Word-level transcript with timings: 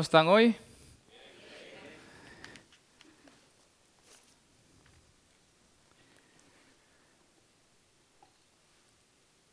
están 0.00 0.28
hoy? 0.28 0.54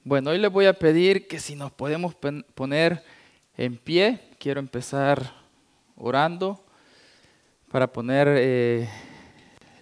Bueno, 0.03 0.29
hoy 0.29 0.37
les 0.37 0.51
voy 0.51 0.67
a 0.67 0.73
pedir 0.73 1.27
que 1.27 1.39
si 1.39 1.55
nos 1.55 1.71
podemos 1.71 2.13
poner 2.53 3.03
en 3.57 3.75
pie, 3.75 4.19
quiero 4.37 4.59
empezar 4.59 5.33
orando 5.95 6.63
para 7.71 7.91
poner 7.91 8.27
eh, 8.29 8.87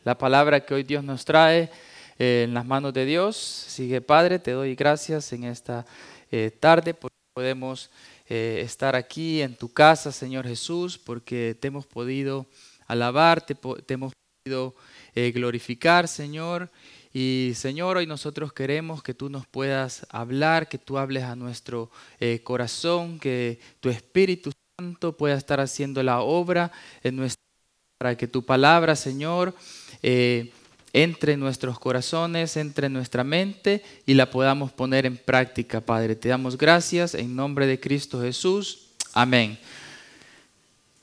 la 0.05 0.17
palabra 0.17 0.61
que 0.61 0.75
hoy 0.75 0.83
Dios 0.83 1.03
nos 1.03 1.25
trae 1.25 1.69
eh, 2.17 2.43
en 2.45 2.53
las 2.53 2.65
manos 2.65 2.93
de 2.93 3.03
Dios. 3.03 3.35
Sigue 3.35 3.99
Padre, 3.99 4.39
te 4.39 4.51
doy 4.51 4.75
gracias 4.75 5.33
en 5.33 5.43
esta 5.43 5.85
eh, 6.31 6.51
tarde 6.57 6.93
porque 6.93 7.17
podemos 7.33 7.91
eh, 8.29 8.61
estar 8.63 8.95
aquí 8.95 9.41
en 9.41 9.55
tu 9.55 9.71
casa, 9.71 10.11
Señor 10.11 10.47
Jesús, 10.47 10.97
porque 10.97 11.57
te 11.59 11.67
hemos 11.67 11.85
podido 11.85 12.45
alabar, 12.87 13.45
te, 13.45 13.55
hemos 13.93 14.13
podido 14.43 14.75
eh, 15.15 15.31
glorificar, 15.31 16.07
Señor. 16.07 16.71
Y 17.13 17.51
Señor, 17.55 17.97
hoy 17.97 18.07
nosotros 18.07 18.53
queremos 18.53 19.03
que 19.03 19.13
tú 19.13 19.29
nos 19.29 19.45
puedas 19.45 20.07
hablar, 20.09 20.67
que 20.67 20.77
tú 20.77 20.97
hables 20.97 21.23
a 21.23 21.35
nuestro 21.35 21.91
eh, 22.19 22.41
corazón, 22.43 23.19
que 23.19 23.59
tu 23.79 23.89
Espíritu 23.89 24.51
Santo 24.79 25.15
pueda 25.15 25.35
estar 25.35 25.59
haciendo 25.59 26.01
la 26.01 26.21
obra 26.21 26.71
en 27.03 27.17
nuestra 27.17 27.43
para 27.99 28.17
que 28.17 28.27
tu 28.27 28.43
palabra, 28.43 28.95
Señor, 28.95 29.53
entre 30.93 31.33
en 31.33 31.39
nuestros 31.39 31.79
corazones, 31.79 32.55
entre 32.55 32.85
en 32.85 32.93
nuestra 32.93 33.23
mente 33.23 33.83
y 34.05 34.13
la 34.13 34.29
podamos 34.29 34.71
poner 34.71 35.07
en 35.07 35.17
práctica, 35.17 35.81
Padre. 35.81 36.15
Te 36.15 36.29
damos 36.29 36.55
gracias 36.55 37.15
en 37.15 37.35
nombre 37.35 37.65
de 37.65 37.79
Cristo 37.79 38.21
Jesús. 38.21 38.89
Amén. 39.11 39.57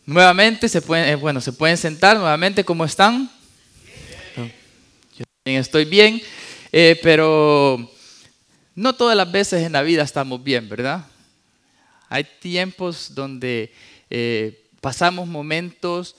Nuevamente 0.07 0.69
se 0.69 0.81
pueden, 0.81 1.09
eh, 1.09 1.17
bueno, 1.17 1.41
se 1.41 1.53
pueden 1.53 1.77
sentar 1.77 2.17
nuevamente, 2.17 2.65
¿cómo 2.65 2.85
están? 2.85 3.31
Yo 4.37 5.25
también 5.43 5.61
estoy 5.61 5.85
bien, 5.85 6.23
eh, 6.73 6.99
pero 7.03 7.91
no 8.75 8.95
todas 8.95 9.17
las 9.17 9.31
veces 9.31 9.65
en 9.65 9.73
la 9.73 9.83
vida 9.83 10.03
estamos 10.05 10.43
bien, 10.43 10.69
¿verdad? 10.69 11.05
Hay 12.09 12.27
tiempos 12.41 13.15
donde 13.15 13.73
eh, 14.09 14.67
pasamos 14.81 15.29
momentos 15.29 16.17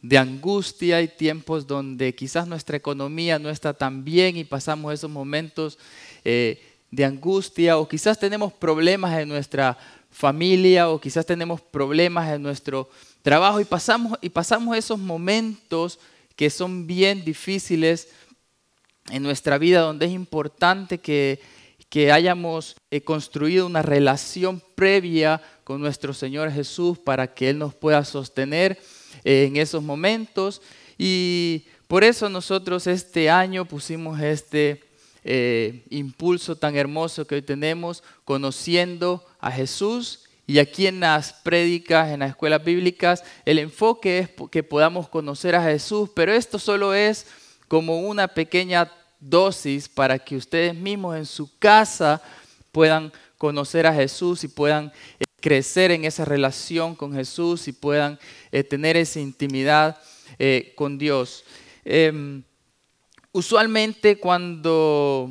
de 0.00 0.18
angustia 0.18 1.02
y 1.02 1.08
tiempos 1.08 1.66
donde 1.66 2.14
quizás 2.14 2.46
nuestra 2.46 2.76
economía 2.76 3.38
no 3.38 3.50
está 3.50 3.74
tan 3.74 4.04
bien 4.04 4.36
y 4.36 4.44
pasamos 4.44 4.94
esos 4.94 5.10
momentos 5.10 5.78
eh, 6.24 6.62
de 6.90 7.04
angustia 7.04 7.78
o 7.78 7.88
quizás 7.88 8.18
tenemos 8.18 8.52
problemas 8.52 9.18
en 9.18 9.28
nuestra 9.28 9.76
familia 10.10 10.88
o 10.88 11.00
quizás 11.00 11.26
tenemos 11.26 11.60
problemas 11.60 12.32
en 12.32 12.42
nuestro 12.42 12.88
trabajo 13.22 13.60
y 13.60 13.64
pasamos, 13.64 14.18
y 14.22 14.28
pasamos 14.28 14.76
esos 14.76 14.98
momentos 14.98 15.98
que 16.36 16.48
son 16.48 16.86
bien 16.86 17.24
difíciles 17.24 18.08
en 19.10 19.22
nuestra 19.22 19.58
vida 19.58 19.80
donde 19.80 20.06
es 20.06 20.12
importante 20.12 20.98
que, 20.98 21.40
que 21.88 22.12
hayamos 22.12 22.76
eh, 22.90 23.00
construido 23.00 23.66
una 23.66 23.82
relación 23.82 24.62
previa 24.76 25.42
con 25.64 25.80
nuestro 25.80 26.14
Señor 26.14 26.52
Jesús 26.52 26.98
para 26.98 27.34
que 27.34 27.50
Él 27.50 27.58
nos 27.58 27.74
pueda 27.74 28.04
sostener 28.04 28.78
en 29.28 29.56
esos 29.56 29.82
momentos. 29.82 30.62
Y 30.96 31.64
por 31.86 32.02
eso 32.02 32.30
nosotros 32.30 32.86
este 32.86 33.28
año 33.28 33.66
pusimos 33.66 34.20
este 34.20 34.82
eh, 35.22 35.84
impulso 35.90 36.56
tan 36.56 36.76
hermoso 36.76 37.26
que 37.26 37.34
hoy 37.34 37.42
tenemos, 37.42 38.02
conociendo 38.24 39.24
a 39.38 39.50
Jesús. 39.50 40.24
Y 40.46 40.60
aquí 40.60 40.86
en 40.86 41.00
las 41.00 41.34
prédicas, 41.34 42.08
en 42.08 42.20
las 42.20 42.30
escuelas 42.30 42.64
bíblicas, 42.64 43.22
el 43.44 43.58
enfoque 43.58 44.18
es 44.18 44.30
que 44.50 44.62
podamos 44.62 45.08
conocer 45.08 45.54
a 45.54 45.62
Jesús, 45.62 46.08
pero 46.14 46.32
esto 46.32 46.58
solo 46.58 46.94
es 46.94 47.26
como 47.68 48.00
una 48.00 48.28
pequeña 48.28 48.90
dosis 49.20 49.90
para 49.90 50.18
que 50.18 50.36
ustedes 50.36 50.74
mismos 50.74 51.16
en 51.16 51.26
su 51.26 51.50
casa 51.58 52.22
puedan 52.72 53.12
conocer 53.36 53.86
a 53.86 53.92
Jesús 53.92 54.42
y 54.42 54.48
puedan 54.48 54.90
crecer 55.40 55.90
en 55.90 56.04
esa 56.04 56.24
relación 56.24 56.94
con 56.94 57.14
Jesús 57.14 57.68
y 57.68 57.72
puedan 57.72 58.18
eh, 58.50 58.64
tener 58.64 58.96
esa 58.96 59.20
intimidad 59.20 60.00
eh, 60.38 60.72
con 60.76 60.98
Dios. 60.98 61.44
Em, 61.84 62.42
usualmente 63.32 64.18
cuando 64.18 65.30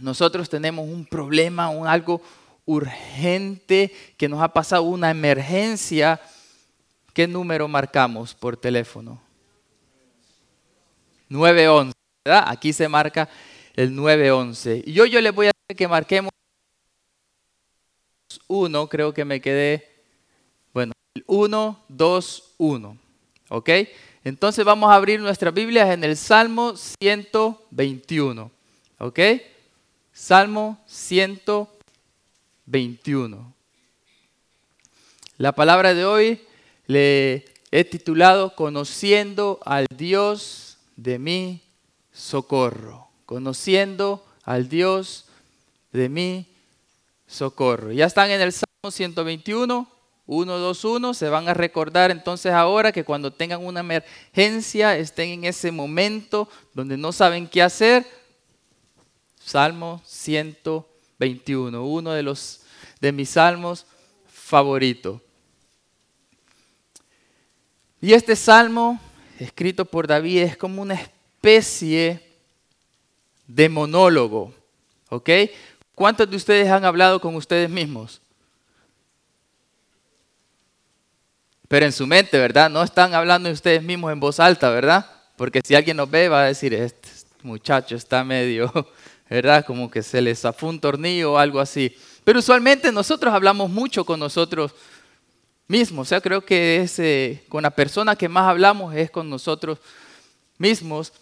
nosotros 0.00 0.48
tenemos 0.48 0.88
un 0.88 1.06
problema, 1.06 1.68
un 1.68 1.86
algo 1.86 2.20
urgente, 2.64 3.92
que 4.16 4.28
nos 4.28 4.42
ha 4.42 4.52
pasado 4.52 4.82
una 4.82 5.10
emergencia, 5.10 6.20
¿qué 7.12 7.26
número 7.26 7.68
marcamos 7.68 8.34
por 8.34 8.56
teléfono? 8.56 9.20
911, 11.28 11.92
¿verdad? 12.24 12.44
Aquí 12.46 12.72
se 12.72 12.88
marca 12.88 13.28
el 13.74 13.94
911. 13.94 14.82
Y 14.86 14.92
yo, 14.92 15.06
yo 15.06 15.20
les 15.20 15.34
voy 15.34 15.46
a 15.46 15.50
decir 15.50 15.76
que 15.76 15.88
marquemos 15.88 16.30
1, 18.48 18.88
creo 18.88 19.14
que 19.14 19.24
me 19.24 19.40
quedé, 19.40 19.88
bueno, 20.72 20.92
1, 21.26 21.84
2, 21.88 22.54
1. 22.58 22.98
¿Ok? 23.48 23.70
Entonces 24.24 24.64
vamos 24.64 24.90
a 24.90 24.94
abrir 24.94 25.20
nuestras 25.20 25.52
Biblias 25.52 25.90
en 25.90 26.04
el 26.04 26.16
Salmo 26.16 26.76
121. 26.76 28.52
¿Ok? 28.98 29.18
Salmo 30.12 30.80
121. 30.86 33.52
La 35.38 35.50
palabra 35.52 35.92
de 35.92 36.04
hoy 36.04 36.40
le 36.86 37.46
he 37.72 37.84
titulado 37.84 38.54
Conociendo 38.54 39.58
al 39.64 39.86
Dios 39.96 40.78
de 40.96 41.18
mi 41.18 41.62
socorro. 42.12 43.08
Conociendo 43.26 44.24
al 44.44 44.68
Dios 44.68 45.24
de 45.92 46.08
mi 46.08 46.32
socorro. 46.32 46.51
Ya 47.94 48.04
están 48.04 48.30
en 48.30 48.42
el 48.42 48.52
Salmo 48.52 48.90
121, 48.90 49.88
1, 50.26 50.58
2, 50.58 50.84
1. 50.84 51.14
Se 51.14 51.30
van 51.30 51.48
a 51.48 51.54
recordar 51.54 52.10
entonces 52.10 52.52
ahora 52.52 52.92
que 52.92 53.04
cuando 53.04 53.32
tengan 53.32 53.64
una 53.64 53.80
emergencia, 53.80 54.98
estén 54.98 55.30
en 55.30 55.44
ese 55.44 55.72
momento 55.72 56.46
donde 56.74 56.98
no 56.98 57.10
saben 57.10 57.48
qué 57.48 57.62
hacer. 57.62 58.06
Salmo 59.42 60.02
121, 60.04 61.82
uno 61.82 62.12
de, 62.12 62.22
los, 62.22 62.60
de 63.00 63.12
mis 63.12 63.30
salmos 63.30 63.86
favoritos. 64.26 65.22
Y 68.02 68.12
este 68.12 68.36
salmo, 68.36 69.00
escrito 69.38 69.86
por 69.86 70.06
David, 70.06 70.42
es 70.42 70.56
como 70.58 70.82
una 70.82 70.94
especie 70.94 72.20
de 73.46 73.70
monólogo. 73.70 74.52
¿Ok? 75.08 75.28
¿Cuántos 75.94 76.28
de 76.30 76.36
ustedes 76.36 76.70
han 76.70 76.84
hablado 76.84 77.20
con 77.20 77.34
ustedes 77.34 77.68
mismos? 77.68 78.20
Pero 81.68 81.86
en 81.86 81.92
su 81.92 82.06
mente, 82.06 82.38
¿verdad? 82.38 82.68
No 82.68 82.82
están 82.82 83.14
hablando 83.14 83.48
de 83.48 83.54
ustedes 83.54 83.82
mismos 83.82 84.12
en 84.12 84.20
voz 84.20 84.40
alta, 84.40 84.70
¿verdad? 84.70 85.06
Porque 85.36 85.60
si 85.64 85.74
alguien 85.74 85.96
nos 85.96 86.10
ve 86.10 86.28
va 86.28 86.42
a 86.42 86.46
decir, 86.46 86.74
este 86.74 87.08
muchacho 87.42 87.96
está 87.96 88.24
medio, 88.24 88.70
¿verdad? 89.30 89.64
Como 89.64 89.90
que 89.90 90.02
se 90.02 90.20
le 90.20 90.34
zafó 90.34 90.68
un 90.68 90.80
tornillo 90.80 91.32
o 91.32 91.38
algo 91.38 91.60
así. 91.60 91.96
Pero 92.24 92.38
usualmente 92.38 92.92
nosotros 92.92 93.32
hablamos 93.32 93.70
mucho 93.70 94.04
con 94.04 94.20
nosotros 94.20 94.74
mismos. 95.66 96.06
O 96.06 96.08
sea, 96.08 96.20
creo 96.20 96.44
que 96.44 96.82
es, 96.82 96.98
eh, 96.98 97.44
con 97.48 97.62
la 97.62 97.70
persona 97.70 98.16
que 98.16 98.28
más 98.28 98.48
hablamos 98.48 98.94
es 98.94 99.10
con 99.10 99.28
nosotros 99.28 99.78
mismos. 100.58 101.12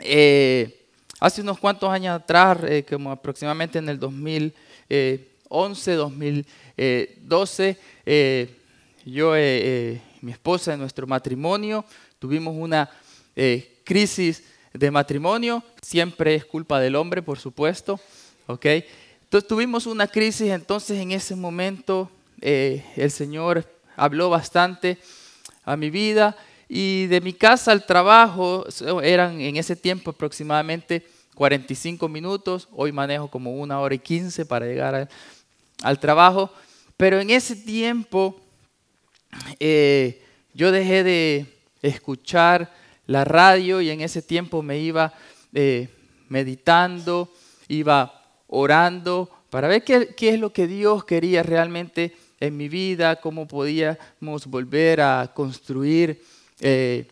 Eh, 0.00 0.83
Hace 1.24 1.40
unos 1.40 1.58
cuantos 1.58 1.88
años 1.88 2.20
atrás, 2.20 2.58
eh, 2.64 2.84
como 2.86 3.10
aproximadamente 3.10 3.78
en 3.78 3.88
el 3.88 3.98
2011, 3.98 5.94
2012, 5.94 7.78
eh, 8.04 8.54
yo 9.06 9.34
y 9.34 9.40
eh, 9.40 10.02
mi 10.20 10.32
esposa 10.32 10.74
en 10.74 10.80
nuestro 10.80 11.06
matrimonio 11.06 11.82
tuvimos 12.18 12.54
una 12.54 12.90
crisis 13.84 14.44
de 14.74 14.90
matrimonio. 14.90 15.64
Siempre 15.80 16.34
es 16.34 16.44
culpa 16.44 16.78
del 16.78 16.94
hombre, 16.94 17.22
por 17.22 17.38
supuesto. 17.38 17.98
¿okay? 18.46 18.84
Entonces 19.22 19.48
tuvimos 19.48 19.86
una 19.86 20.06
crisis, 20.06 20.50
entonces 20.50 20.98
en 20.98 21.12
ese 21.12 21.34
momento 21.34 22.10
el 22.42 23.10
Señor 23.10 23.64
habló 23.96 24.28
bastante 24.28 24.98
a 25.64 25.74
mi 25.74 25.88
vida 25.88 26.36
y 26.68 27.06
de 27.06 27.22
mi 27.22 27.32
casa 27.32 27.72
al 27.72 27.86
trabajo 27.86 28.66
eran 29.02 29.40
en 29.40 29.56
ese 29.56 29.74
tiempo 29.74 30.10
aproximadamente 30.10 31.13
45 31.34 32.08
minutos. 32.08 32.68
Hoy 32.72 32.92
manejo 32.92 33.28
como 33.28 33.52
una 33.52 33.80
hora 33.80 33.94
y 33.94 33.98
15 33.98 34.46
para 34.46 34.66
llegar 34.66 35.08
al 35.82 35.98
trabajo. 35.98 36.50
Pero 36.96 37.20
en 37.20 37.30
ese 37.30 37.56
tiempo 37.56 38.40
eh, 39.58 40.22
yo 40.54 40.70
dejé 40.72 41.02
de 41.04 41.46
escuchar 41.82 42.72
la 43.06 43.24
radio 43.24 43.80
y 43.80 43.90
en 43.90 44.00
ese 44.00 44.22
tiempo 44.22 44.62
me 44.62 44.78
iba 44.78 45.12
eh, 45.52 45.88
meditando, 46.28 47.30
iba 47.68 48.22
orando 48.46 49.30
para 49.50 49.68
ver 49.68 49.84
qué, 49.84 50.14
es 50.18 50.38
lo 50.40 50.52
que 50.52 50.66
Dios 50.66 51.04
quería 51.04 51.42
realmente 51.42 52.16
en 52.40 52.56
mi 52.56 52.68
vida, 52.68 53.20
cómo 53.20 53.46
podíamos 53.46 54.46
volver 54.46 55.00
a 55.00 55.30
construir 55.32 56.22
eh, 56.60 57.06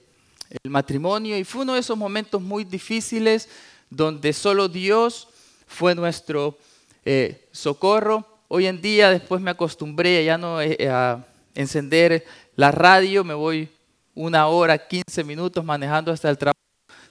el 0.63 0.71
matrimonio. 0.71 1.39
Y 1.39 1.45
fue 1.45 1.63
uno 1.63 1.75
de 1.75 1.81
esos 1.81 1.97
momentos 1.97 2.41
muy 2.43 2.65
difíciles 2.65 3.49
donde 3.97 4.33
solo 4.33 4.69
Dios 4.69 5.29
fue 5.67 5.95
nuestro 5.95 6.57
eh, 7.05 7.47
socorro. 7.53 8.27
Hoy 8.49 8.67
en 8.67 8.81
día, 8.81 9.11
después 9.11 9.41
me 9.41 9.51
acostumbré 9.51 10.25
ya 10.25 10.39
no 10.39 10.61
eh, 10.61 10.89
a 10.89 11.25
encender 11.55 12.25
la 12.57 12.71
radio, 12.71 13.23
me 13.23 13.35
voy 13.35 13.69
una 14.15 14.47
hora, 14.47 14.79
15 14.79 15.25
minutos 15.25 15.65
manejando 15.65 16.11
hasta 16.11 16.31
el 16.31 16.39
trabajo 16.39 16.59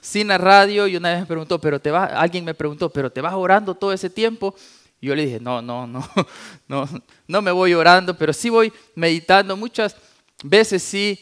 sin 0.00 0.26
la 0.26 0.38
radio 0.38 0.88
y 0.88 0.96
una 0.96 1.10
vez 1.10 1.20
me 1.20 1.26
preguntó, 1.26 1.60
pero 1.60 1.80
te 1.80 1.92
vas, 1.92 2.10
alguien 2.12 2.44
me 2.44 2.54
preguntó, 2.54 2.90
pero 2.90 3.10
te 3.10 3.20
vas 3.20 3.34
orando 3.34 3.74
todo 3.74 3.92
ese 3.92 4.10
tiempo. 4.10 4.54
Y 5.00 5.06
yo 5.06 5.14
le 5.14 5.24
dije, 5.26 5.40
no, 5.40 5.62
no, 5.62 5.86
no, 5.86 6.04
no, 6.68 6.88
no 7.28 7.42
me 7.42 7.52
voy 7.52 7.74
orando, 7.74 8.16
pero 8.16 8.32
sí 8.32 8.50
voy 8.50 8.72
meditando. 8.96 9.56
Muchas 9.56 9.96
veces 10.42 10.82
sí 10.82 11.18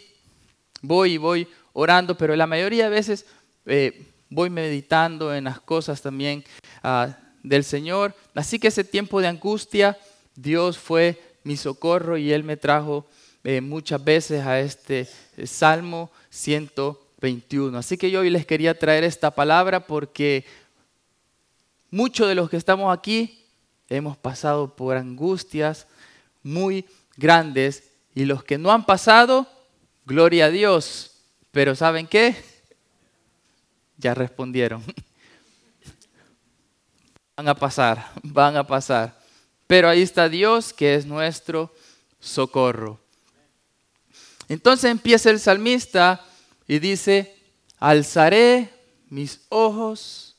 voy 0.80 1.14
y 1.14 1.18
voy 1.18 1.46
orando, 1.74 2.16
pero 2.16 2.34
la 2.34 2.46
mayoría 2.46 2.84
de 2.84 2.90
veces 2.90 3.26
eh, 3.66 4.09
voy 4.30 4.48
meditando 4.48 5.34
en 5.34 5.44
las 5.44 5.60
cosas 5.60 6.00
también 6.00 6.44
ah, 6.82 7.16
del 7.42 7.64
Señor. 7.64 8.14
Así 8.34 8.58
que 8.58 8.68
ese 8.68 8.84
tiempo 8.84 9.20
de 9.20 9.26
angustia, 9.26 9.98
Dios 10.34 10.78
fue 10.78 11.20
mi 11.42 11.56
socorro 11.56 12.16
y 12.16 12.32
Él 12.32 12.44
me 12.44 12.56
trajo 12.56 13.06
eh, 13.42 13.60
muchas 13.60 14.02
veces 14.02 14.46
a 14.46 14.60
este 14.60 15.08
eh, 15.36 15.46
Salmo 15.46 16.10
121. 16.30 17.76
Así 17.76 17.98
que 17.98 18.10
yo 18.10 18.20
hoy 18.20 18.30
les 18.30 18.46
quería 18.46 18.78
traer 18.78 19.04
esta 19.04 19.30
palabra 19.30 19.86
porque 19.86 20.44
muchos 21.90 22.28
de 22.28 22.34
los 22.34 22.48
que 22.48 22.56
estamos 22.56 22.96
aquí 22.96 23.44
hemos 23.88 24.16
pasado 24.16 24.76
por 24.76 24.96
angustias 24.96 25.86
muy 26.42 26.86
grandes 27.16 27.90
y 28.14 28.24
los 28.24 28.44
que 28.44 28.58
no 28.58 28.70
han 28.70 28.86
pasado, 28.86 29.46
gloria 30.06 30.46
a 30.46 30.50
Dios. 30.50 31.16
Pero 31.50 31.74
¿saben 31.74 32.06
qué? 32.06 32.36
Ya 34.00 34.14
respondieron. 34.14 34.82
Van 37.36 37.48
a 37.48 37.54
pasar, 37.54 38.10
van 38.22 38.56
a 38.56 38.66
pasar. 38.66 39.18
Pero 39.66 39.88
ahí 39.88 40.02
está 40.02 40.28
Dios 40.28 40.74
que 40.74 40.94
es 40.94 41.06
nuestro 41.06 41.72
socorro. 42.18 43.00
Entonces 44.46 44.90
empieza 44.90 45.30
el 45.30 45.40
salmista 45.40 46.22
y 46.68 46.80
dice, 46.80 47.34
alzaré 47.78 48.68
mis 49.08 49.40
ojos 49.48 50.36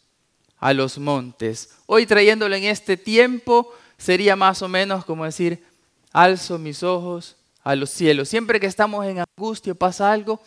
a 0.60 0.74
los 0.74 1.00
montes. 1.00 1.70
Hoy 1.88 2.06
trayéndolo 2.06 2.56
en 2.56 2.66
este 2.66 2.98
tiempo 2.98 3.74
sería 3.98 4.36
más 4.36 4.62
o 4.62 4.68
menos 4.68 5.06
como 5.06 5.26
decir, 5.26 5.64
alzo 6.12 6.60
mis 6.60 6.84
ojos 6.84 7.36
a 7.64 7.76
los 7.76 7.90
cielos. 7.90 8.30
Siempre 8.30 8.60
que 8.60 8.68
estamos 8.68 9.06
en 9.06 9.20
angustia, 9.20 9.74
pasa 9.74 10.12
algo, 10.12 10.42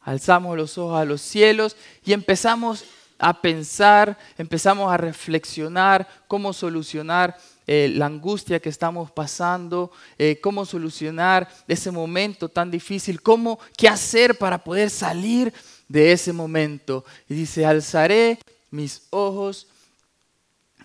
alzamos 0.00 0.56
los 0.56 0.78
ojos 0.78 1.00
a 1.00 1.04
los 1.04 1.20
cielos 1.20 1.76
y 2.04 2.12
empezamos 2.12 2.84
a 3.18 3.40
pensar, 3.40 4.18
empezamos 4.38 4.90
a 4.90 4.96
reflexionar 4.96 6.08
cómo 6.26 6.52
solucionar 6.52 7.36
eh, 7.66 7.92
la 7.94 8.06
angustia 8.06 8.58
que 8.58 8.70
estamos 8.70 9.10
pasando, 9.10 9.92
eh, 10.18 10.40
cómo 10.42 10.64
solucionar 10.64 11.48
ese 11.68 11.90
momento 11.90 12.48
tan 12.48 12.70
difícil, 12.70 13.20
cómo, 13.22 13.60
qué 13.76 13.88
hacer 13.88 14.38
para 14.38 14.58
poder 14.58 14.90
salir 14.90 15.52
de 15.86 16.12
ese 16.12 16.32
momento. 16.32 17.04
Y 17.28 17.34
dice, 17.34 17.66
alzaré 17.66 18.38
mis 18.70 19.02
ojos 19.10 19.68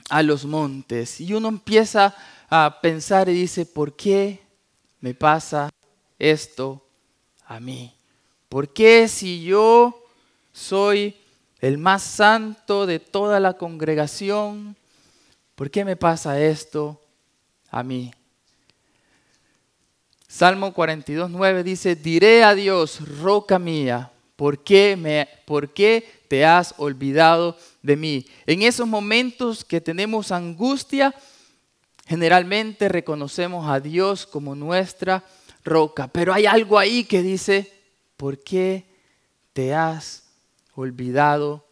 a 0.09 0.21
los 0.21 0.45
montes. 0.45 1.21
Y 1.21 1.33
uno 1.33 1.47
empieza 1.47 2.15
a 2.50 2.79
pensar 2.81 3.29
y 3.29 3.33
dice, 3.33 3.65
¿por 3.65 3.95
qué 3.95 4.44
me 5.00 5.13
pasa 5.13 5.69
esto 6.19 6.85
a 7.47 7.59
mí? 7.59 7.94
¿Por 8.56 8.69
qué 8.69 9.10
si 9.10 9.44
yo 9.44 10.02
soy 10.54 11.13
el 11.60 11.78
más 11.78 12.04
santo 12.04 12.86
de 12.86 13.02
toda 13.02 13.42
la 13.42 13.57
congregación, 13.57 14.78
¿Por 15.56 15.69
qué 15.69 15.84
me 15.84 15.98
pasa 15.98 16.40
esto 16.40 17.02
a 17.69 17.84
mí? 17.84 18.13
Salmo 20.25 20.74
42, 20.74 21.30
9 21.30 21.63
dice, 21.66 21.98
diré 21.98 22.46
a 22.46 22.56
Dios, 22.56 23.02
roca 23.19 23.60
mía, 23.60 24.10
¿por 24.38 24.63
qué, 24.63 24.96
me, 24.96 25.28
¿por 25.44 25.74
qué 25.74 26.22
te 26.30 26.46
has 26.46 26.75
olvidado 26.78 27.57
de 27.81 27.98
mí? 27.98 28.25
En 28.46 28.62
esos 28.62 28.88
momentos 28.88 29.66
que 29.66 29.81
tenemos 29.81 30.31
angustia, 30.31 31.13
generalmente 32.07 32.88
reconocemos 32.88 33.69
a 33.69 33.81
Dios 33.81 34.25
como 34.25 34.56
nuestra 34.56 35.25
roca, 35.66 36.07
pero 36.07 36.34
hay 36.34 36.46
algo 36.46 36.80
ahí 36.80 37.04
que 37.04 37.22
dice, 37.22 37.75
¿por 38.17 38.39
qué 38.44 38.85
te 39.53 39.73
has 39.73 40.23
olvidado 40.75 41.65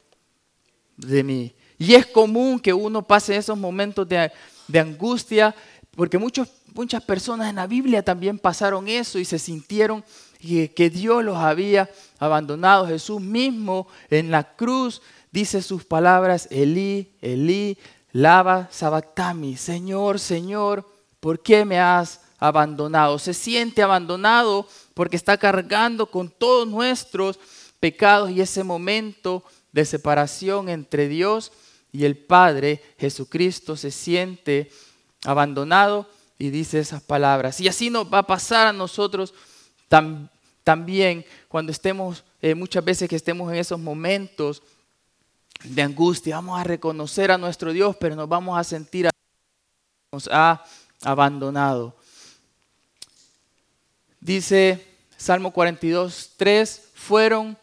de 0.98 1.24
mí? 1.24 1.56
Y 1.78 1.96
es 1.96 2.06
común 2.06 2.60
que 2.60 2.74
uno 2.74 3.06
pase 3.06 3.36
esos 3.36 3.58
momentos 3.58 4.08
de, 4.08 4.32
angustia, 4.80 5.54
porque 5.96 6.18
muchas 6.18 7.04
personas 7.04 7.50
en 7.50 7.58
la 7.58 7.68
Biblia 7.68 8.04
también 8.04 8.40
pasaron 8.40 8.88
eso 8.88 9.20
y 9.20 9.26
se 9.26 9.40
sintieron 9.40 10.04
que, 10.40 10.90
Dios 10.90 11.24
los 11.24 11.38
había 11.38 11.90
abandonado. 12.20 12.88
Jesús 12.88 13.22
mismo 13.22 13.88
en 14.10 14.32
la 14.32 14.56
cruz 14.56 15.02
dice 15.32 15.62
sus 15.62 15.84
palabras, 15.84 16.48
Elí, 16.52 17.12
Elí, 17.22 17.78
lava 18.12 18.68
sabactami, 18.72 19.58
Señor, 19.58 20.20
Señor, 20.20 20.88
¿por 21.20 21.42
qué 21.42 21.66
me 21.66 21.80
has 21.80 22.22
abandonado? 22.48 23.20
Se 23.20 23.34
siente 23.34 23.82
abandonado 23.82 24.68
porque 24.94 25.16
está 25.16 25.38
cargando 25.38 26.08
con 26.08 26.30
todos 26.30 26.68
nuestros 26.68 27.40
pecados 27.80 28.32
y 28.32 28.42
ese 28.42 28.64
momento 28.64 29.44
de 29.72 29.86
separación 29.86 30.70
entre 30.70 31.08
Dios 31.08 31.52
y 31.92 32.06
el 32.06 32.18
Padre, 32.18 32.82
Jesucristo, 32.98 33.78
se 33.78 33.92
siente 33.92 34.72
abandonado 35.24 36.08
y 36.38 36.50
dice 36.50 36.80
esas 36.80 37.02
palabras. 37.02 37.60
Y 37.62 37.68
así 37.68 37.90
nos 37.90 38.12
va 38.12 38.20
a 38.20 38.28
pasar 38.28 38.68
a 38.68 38.74
nosotros 38.74 39.34
también 40.64 41.26
cuando 41.48 41.72
estemos, 41.72 42.24
eh, 42.42 42.56
muchas 42.56 42.84
veces 42.84 43.08
que 43.08 43.16
estemos 43.16 43.52
en 43.52 43.60
esos 43.60 43.80
momentos 43.80 44.64
de 45.64 45.82
angustia, 45.82 46.36
vamos 46.36 46.60
a 46.60 46.64
reconocer 46.64 47.32
a 47.32 47.38
nuestro 47.38 47.72
Dios, 47.72 47.96
pero 48.00 48.16
nos 48.16 48.28
vamos 48.28 48.58
a 48.58 48.64
sentir 48.64 49.10
nos 50.12 50.30
ha 50.32 50.64
abandonado. 51.02 51.96
Dice 54.24 54.80
Salmo 55.18 55.52
42, 55.52 56.32
3, 56.38 56.82
fueron 56.94 57.58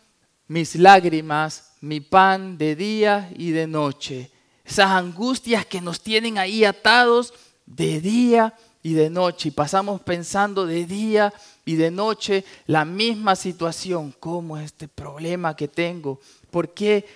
mis 0.46 0.74
lágrimas 0.74 1.72
mi 1.80 2.00
pan 2.00 2.58
de 2.58 2.76
día 2.76 3.32
y 3.34 3.52
de 3.52 3.66
noche. 3.66 4.30
Esas 4.62 4.90
angustias 4.90 5.64
que 5.64 5.80
nos 5.80 6.02
tienen 6.02 6.36
ahí 6.36 6.66
atados 6.66 7.32
de 7.64 8.02
día 8.02 8.52
y 8.82 8.92
de 8.92 9.08
noche. 9.08 9.48
Y 9.48 9.52
pasamos 9.52 10.02
pensando 10.02 10.66
de 10.66 10.84
día 10.84 11.32
y 11.64 11.76
de 11.76 11.90
noche 11.90 12.44
la 12.66 12.84
misma 12.84 13.36
situación. 13.36 14.14
¿Cómo 14.20 14.58
es 14.58 14.66
este 14.66 14.86
problema 14.86 15.56
que 15.56 15.66
tengo? 15.66 16.20
¿Por 16.50 16.74
qué 16.74 17.06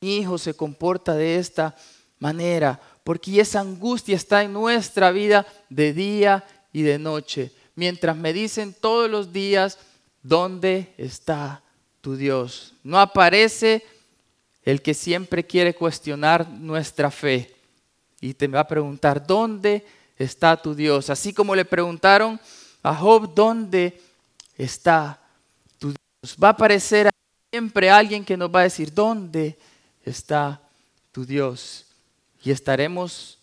mi 0.00 0.16
hijo 0.16 0.38
se 0.38 0.54
comporta 0.54 1.12
de 1.12 1.36
esta 1.36 1.76
manera? 2.18 2.80
Porque 3.04 3.38
esa 3.38 3.60
angustia 3.60 4.16
está 4.16 4.42
en 4.42 4.54
nuestra 4.54 5.10
vida 5.10 5.46
de 5.68 5.92
día 5.92 6.42
y 6.72 6.80
de 6.80 6.98
noche. 6.98 7.52
Mientras 7.78 8.16
me 8.16 8.32
dicen 8.32 8.74
todos 8.74 9.08
los 9.08 9.32
días, 9.32 9.78
¿dónde 10.24 10.92
está 10.98 11.62
tu 12.00 12.16
Dios? 12.16 12.74
No 12.82 12.98
aparece 12.98 13.86
el 14.64 14.82
que 14.82 14.94
siempre 14.94 15.46
quiere 15.46 15.76
cuestionar 15.76 16.48
nuestra 16.48 17.08
fe 17.08 17.54
y 18.20 18.34
te 18.34 18.48
va 18.48 18.58
a 18.58 18.66
preguntar, 18.66 19.24
¿dónde 19.24 19.86
está 20.16 20.60
tu 20.60 20.74
Dios? 20.74 21.08
Así 21.08 21.32
como 21.32 21.54
le 21.54 21.64
preguntaron 21.64 22.40
a 22.82 22.92
Job, 22.96 23.32
¿dónde 23.32 24.02
está 24.56 25.20
tu 25.78 25.90
Dios? 25.90 26.36
Va 26.42 26.48
a 26.48 26.50
aparecer 26.50 27.10
siempre 27.52 27.90
alguien 27.90 28.24
que 28.24 28.36
nos 28.36 28.52
va 28.52 28.58
a 28.58 28.64
decir, 28.64 28.92
¿dónde 28.92 29.56
está 30.04 30.60
tu 31.12 31.24
Dios? 31.24 31.86
Y 32.42 32.50
estaremos 32.50 33.38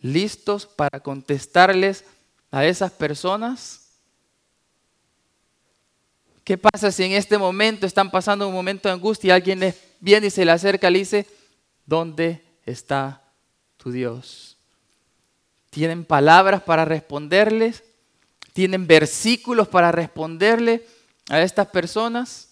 listos 0.00 0.64
para 0.64 0.98
contestarles 0.98 2.06
a 2.54 2.64
esas 2.64 2.92
personas. 2.92 3.80
¿Qué 6.44 6.56
pasa 6.56 6.92
si 6.92 7.02
en 7.02 7.10
este 7.10 7.36
momento 7.36 7.84
están 7.84 8.12
pasando 8.12 8.46
un 8.46 8.54
momento 8.54 8.88
de 8.88 8.92
angustia 8.92 9.28
y 9.28 9.30
alguien 9.32 9.58
les 9.58 9.74
viene 9.98 10.28
y 10.28 10.30
se 10.30 10.44
le 10.44 10.52
acerca 10.52 10.88
y 10.88 10.92
le 10.92 10.98
dice, 11.00 11.26
¿dónde 11.84 12.44
está 12.64 13.20
tu 13.76 13.90
Dios? 13.90 14.56
¿Tienen 15.70 16.04
palabras 16.04 16.62
para 16.62 16.84
responderles? 16.84 17.82
¿Tienen 18.52 18.86
versículos 18.86 19.66
para 19.66 19.90
responderle 19.90 20.86
a 21.30 21.42
estas 21.42 21.66
personas? 21.66 22.50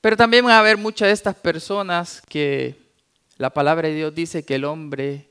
Pero 0.00 0.16
también 0.16 0.42
van 0.42 0.54
a 0.54 0.60
haber 0.60 0.78
muchas 0.78 1.08
de 1.08 1.12
estas 1.12 1.34
personas 1.34 2.22
que 2.26 2.80
la 3.36 3.50
palabra 3.50 3.88
de 3.88 3.94
Dios 3.94 4.14
dice 4.14 4.42
que 4.42 4.54
el 4.54 4.64
hombre 4.64 5.28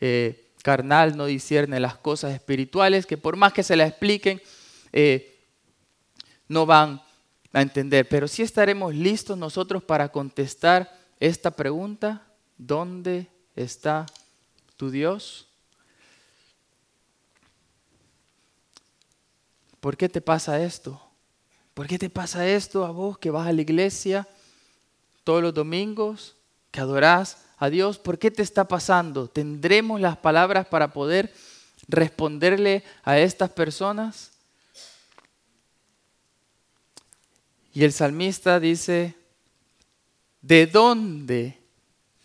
eh, 0.00 0.43
carnal 0.64 1.14
no 1.14 1.26
discierne 1.26 1.78
las 1.78 1.98
cosas 1.98 2.32
espirituales, 2.32 3.04
que 3.04 3.18
por 3.18 3.36
más 3.36 3.52
que 3.52 3.62
se 3.62 3.76
las 3.76 3.90
expliquen, 3.90 4.40
eh, 4.92 5.38
no 6.48 6.64
van 6.64 7.02
a 7.52 7.60
entender. 7.60 8.08
Pero 8.08 8.26
sí 8.26 8.42
estaremos 8.42 8.94
listos 8.94 9.36
nosotros 9.36 9.84
para 9.84 10.08
contestar 10.08 10.90
esta 11.20 11.50
pregunta, 11.50 12.22
¿dónde 12.56 13.26
está 13.54 14.06
tu 14.78 14.90
Dios? 14.90 15.46
¿Por 19.80 19.98
qué 19.98 20.08
te 20.08 20.22
pasa 20.22 20.62
esto? 20.62 20.98
¿Por 21.74 21.86
qué 21.86 21.98
te 21.98 22.08
pasa 22.08 22.48
esto 22.48 22.86
a 22.86 22.90
vos 22.90 23.18
que 23.18 23.30
vas 23.30 23.46
a 23.46 23.52
la 23.52 23.60
iglesia 23.60 24.26
todos 25.24 25.42
los 25.42 25.52
domingos, 25.52 26.36
que 26.70 26.80
adorás 26.80 27.43
a 27.64 27.70
Dios? 27.70 27.98
¿Por 27.98 28.18
qué 28.18 28.30
te 28.30 28.42
está 28.42 28.68
pasando? 28.68 29.28
¿Tendremos 29.28 30.00
las 30.00 30.16
palabras 30.16 30.66
para 30.66 30.92
poder 30.92 31.32
responderle 31.88 32.84
a 33.02 33.18
estas 33.18 33.50
personas? 33.50 34.32
Y 37.72 37.82
el 37.84 37.92
salmista 37.92 38.60
dice, 38.60 39.16
¿de 40.40 40.66
dónde 40.66 41.58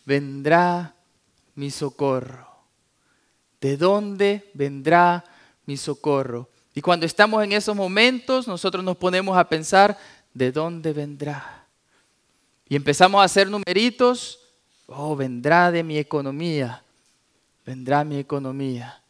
vendrá 0.04 0.94
mi 1.56 1.70
socorro? 1.70 2.46
¿De 3.60 3.76
dónde 3.76 4.50
vendrá 4.54 5.24
mi 5.66 5.76
socorro? 5.76 6.48
Y 6.74 6.82
cuando 6.82 7.04
estamos 7.04 7.42
en 7.42 7.52
esos 7.52 7.74
momentos, 7.74 8.46
nosotros 8.46 8.84
nos 8.84 8.96
ponemos 8.96 9.36
a 9.36 9.48
pensar, 9.48 9.98
¿de 10.32 10.52
dónde 10.52 10.92
vendrá? 10.92 11.66
Y 12.68 12.76
empezamos 12.76 13.20
a 13.20 13.24
hacer 13.24 13.50
numeritos, 13.50 14.39
oh, 14.90 15.16
vendrá 15.16 15.70
de 15.70 15.82
mi 15.82 15.98
economía, 15.98 16.82
vendrá 17.64 18.04
mi 18.04 18.18
economía. 18.18 19.00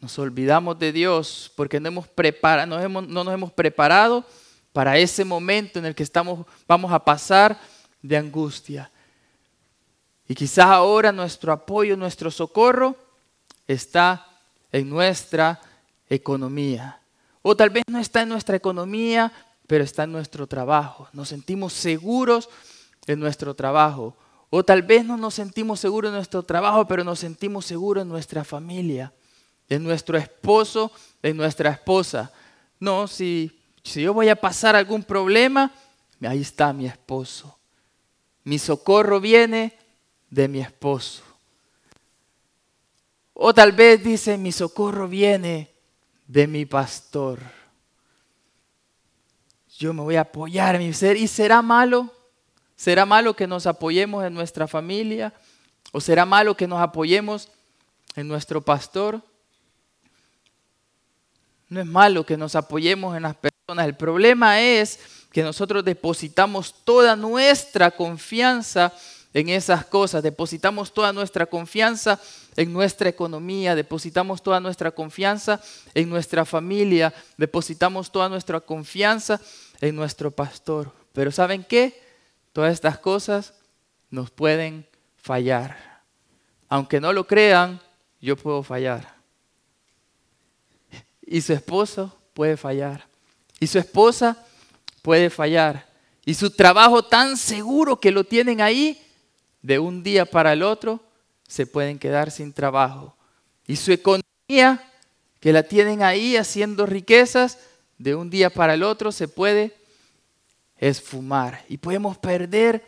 Nos 0.00 0.18
olvidamos 0.18 0.78
de 0.78 0.92
Dios 0.92 1.52
porque 1.56 1.78
no, 1.78 1.88
hemos 1.88 2.08
preparado, 2.08 2.66
no 2.88 3.24
nos 3.24 3.34
hemos 3.34 3.52
preparado 3.52 4.24
para 4.72 4.96
ese 4.96 5.24
momento 5.24 5.78
en 5.78 5.86
el 5.86 5.94
que 5.94 6.02
estamos, 6.02 6.46
vamos 6.66 6.92
a 6.92 7.04
pasar 7.04 7.60
de 8.00 8.16
angustia. 8.16 8.90
Y 10.28 10.34
quizás 10.34 10.66
ahora 10.66 11.12
nuestro 11.12 11.52
apoyo, 11.52 11.96
nuestro 11.96 12.30
socorro 12.30 12.96
está 13.66 14.26
en 14.70 14.88
nuestra 14.88 15.60
economía. 16.08 17.00
O 17.42 17.56
tal 17.56 17.70
vez 17.70 17.82
no 17.88 17.98
está 17.98 18.22
en 18.22 18.28
nuestra 18.28 18.56
economía, 18.56 19.32
pero 19.66 19.82
está 19.82 20.04
en 20.04 20.12
nuestro 20.12 20.46
trabajo. 20.46 21.08
Nos 21.12 21.28
sentimos 21.28 21.72
seguros 21.72 22.48
en 23.06 23.18
nuestro 23.18 23.54
trabajo. 23.54 24.16
O 24.50 24.64
tal 24.64 24.82
vez 24.82 25.04
no 25.04 25.16
nos 25.16 25.34
sentimos 25.34 25.78
seguros 25.78 26.08
en 26.08 26.16
nuestro 26.16 26.42
trabajo, 26.42 26.86
pero 26.86 27.04
nos 27.04 27.20
sentimos 27.20 27.64
seguros 27.64 28.02
en 28.02 28.08
nuestra 28.08 28.42
familia, 28.42 29.12
en 29.68 29.84
nuestro 29.84 30.18
esposo, 30.18 30.90
en 31.22 31.36
nuestra 31.36 31.70
esposa. 31.70 32.32
No, 32.80 33.06
si, 33.06 33.56
si 33.84 34.02
yo 34.02 34.12
voy 34.12 34.28
a 34.28 34.36
pasar 34.36 34.74
algún 34.74 35.04
problema, 35.04 35.72
ahí 36.20 36.40
está 36.40 36.72
mi 36.72 36.86
esposo. 36.86 37.56
Mi 38.42 38.58
socorro 38.58 39.20
viene 39.20 39.78
de 40.28 40.48
mi 40.48 40.60
esposo. 40.60 41.22
O 43.34 43.54
tal 43.54 43.70
vez 43.70 44.02
dice, 44.02 44.36
mi 44.36 44.50
socorro 44.50 45.06
viene 45.06 45.70
de 46.26 46.48
mi 46.48 46.66
pastor. 46.66 47.40
Yo 49.78 49.94
me 49.94 50.02
voy 50.02 50.16
a 50.16 50.22
apoyar 50.22 50.74
en 50.74 50.88
mi 50.88 50.92
ser. 50.92 51.16
¿Y 51.16 51.28
será 51.28 51.62
malo? 51.62 52.12
¿Será 52.80 53.04
malo 53.04 53.36
que 53.36 53.46
nos 53.46 53.66
apoyemos 53.66 54.24
en 54.24 54.32
nuestra 54.32 54.66
familia? 54.66 55.34
¿O 55.92 56.00
será 56.00 56.24
malo 56.24 56.56
que 56.56 56.66
nos 56.66 56.80
apoyemos 56.80 57.50
en 58.16 58.26
nuestro 58.26 58.62
pastor? 58.62 59.20
No 61.68 61.80
es 61.80 61.86
malo 61.86 62.24
que 62.24 62.38
nos 62.38 62.56
apoyemos 62.56 63.14
en 63.14 63.24
las 63.24 63.36
personas. 63.36 63.84
El 63.84 63.96
problema 63.96 64.62
es 64.62 64.98
que 65.30 65.42
nosotros 65.42 65.84
depositamos 65.84 66.74
toda 66.82 67.16
nuestra 67.16 67.90
confianza 67.90 68.94
en 69.34 69.50
esas 69.50 69.84
cosas, 69.84 70.22
depositamos 70.22 70.94
toda 70.94 71.12
nuestra 71.12 71.44
confianza 71.44 72.18
en 72.56 72.72
nuestra 72.72 73.10
economía, 73.10 73.74
depositamos 73.74 74.42
toda 74.42 74.58
nuestra 74.58 74.90
confianza 74.90 75.60
en 75.92 76.08
nuestra 76.08 76.46
familia, 76.46 77.12
depositamos 77.36 78.10
toda 78.10 78.30
nuestra 78.30 78.58
confianza 78.58 79.38
en 79.82 79.94
nuestro 79.96 80.30
pastor. 80.30 80.90
Pero 81.12 81.30
¿saben 81.30 81.62
qué? 81.62 82.09
Todas 82.52 82.72
estas 82.72 82.98
cosas 82.98 83.54
nos 84.10 84.30
pueden 84.30 84.86
fallar. 85.16 86.02
Aunque 86.68 87.00
no 87.00 87.12
lo 87.12 87.26
crean, 87.26 87.80
yo 88.20 88.36
puedo 88.36 88.62
fallar. 88.62 89.14
Y 91.22 91.40
su 91.40 91.52
esposo 91.52 92.16
puede 92.34 92.56
fallar. 92.56 93.06
Y 93.60 93.66
su 93.66 93.78
esposa 93.78 94.44
puede 95.02 95.30
fallar. 95.30 95.88
Y 96.24 96.34
su 96.34 96.50
trabajo 96.50 97.04
tan 97.04 97.36
seguro 97.36 98.00
que 98.00 98.10
lo 98.10 98.24
tienen 98.24 98.60
ahí, 98.60 99.00
de 99.62 99.78
un 99.78 100.02
día 100.02 100.24
para 100.24 100.52
el 100.52 100.62
otro 100.62 101.00
se 101.46 101.66
pueden 101.66 101.98
quedar 101.98 102.30
sin 102.30 102.52
trabajo. 102.52 103.16
Y 103.66 103.76
su 103.76 103.92
economía, 103.92 104.90
que 105.40 105.52
la 105.52 105.62
tienen 105.62 106.02
ahí 106.02 106.36
haciendo 106.36 106.86
riquezas, 106.86 107.58
de 107.98 108.14
un 108.14 108.30
día 108.30 108.48
para 108.50 108.74
el 108.74 108.82
otro 108.82 109.12
se 109.12 109.28
puede 109.28 109.76
esfumar. 110.80 111.64
Y 111.68 111.76
podemos 111.76 112.18
perder 112.18 112.84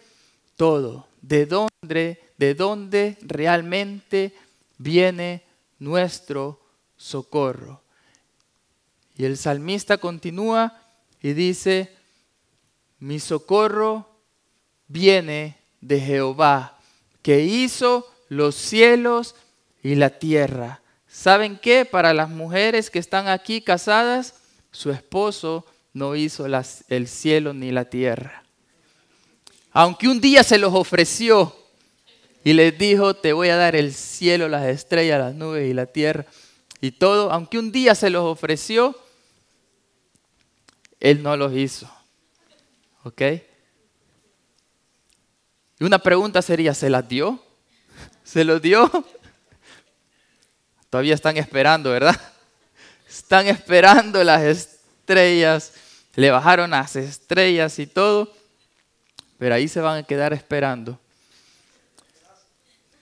todo. 0.57 1.07
¿De 1.21 1.47
dónde, 1.47 2.21
de 2.37 2.55
dónde 2.55 3.19
realmente 3.21 4.35
viene 4.79 5.45
nuestro 5.79 6.61
socorro? 6.97 7.83
Y 9.17 9.25
el 9.27 9.37
salmista 9.37 9.99
continúa 9.99 10.81
y 11.21 11.35
dice, 11.35 11.95
mi 12.99 13.21
socorro 13.21 14.09
viene 14.89 15.59
de 15.81 16.01
Jehová, 16.01 16.79
que 17.21 17.41
hizo 17.45 18.11
los 18.29 18.57
cielos 18.57 19.37
y 19.83 19.95
la 19.95 20.19
tierra. 20.19 20.81
¿Saben 21.07 21.59
qué? 21.59 21.85
Para 21.85 22.15
las 22.15 22.31
mujeres 22.31 22.91
que 22.91 22.99
están 22.99 23.29
aquí 23.29 23.61
casadas, 23.61 24.35
su 24.71 24.91
esposo 24.91 25.67
no 25.93 26.17
hizo 26.17 26.47
el 26.47 27.09
cielo 27.09 27.53
ni 27.53 27.71
la 27.71 27.85
tierra. 27.85 28.43
Aunque 29.73 30.09
un 30.09 30.21
día 30.21 30.43
se 30.43 30.59
los 30.59 30.75
ofreció 30.75 31.57
y 32.45 32.53
les 32.53 32.77
dijo, 32.77 33.15
te 33.15 33.33
voy 33.33 33.49
a 33.49 33.57
dar 33.57 33.77
el 33.77 33.95
cielo, 33.95 34.49
las 34.49 34.67
estrellas, 34.67 35.19
las 35.19 35.35
nubes 35.35 35.71
y 35.71 35.75
la 35.75 35.87
tierra 35.87 36.27
y 36.83 36.91
todo, 36.91 37.31
aunque 37.31 37.59
un 37.59 37.71
día 37.71 37.95
se 37.95 38.11
los 38.11 38.25
ofreció, 38.25 38.99
él 40.99 41.23
no 41.23 41.37
los 41.37 41.55
hizo. 41.55 41.89
¿Ok? 43.05 43.23
Y 45.79 45.85
una 45.85 46.01
pregunta 46.01 46.43
sería, 46.43 46.75
¿se 46.75 46.91
las 46.91 47.09
dio? 47.09 47.41
¿Se 48.25 48.43
los 48.43 48.61
dio? 48.61 48.91
Todavía 50.91 51.15
están 51.15 51.37
esperando, 51.37 51.91
¿verdad? 51.91 52.21
Están 53.09 53.47
esperando 53.47 54.23
las 54.25 54.43
estrellas. 54.43 54.72
Le 55.07 56.31
bajaron 56.31 56.71
las 56.71 56.97
estrellas 56.97 57.79
y 57.79 57.87
todo. 57.87 58.33
Pero 59.39 59.55
ahí 59.55 59.69
se 59.69 59.81
van 59.81 59.99
a 59.99 60.03
quedar 60.03 60.33
esperando. 60.33 60.99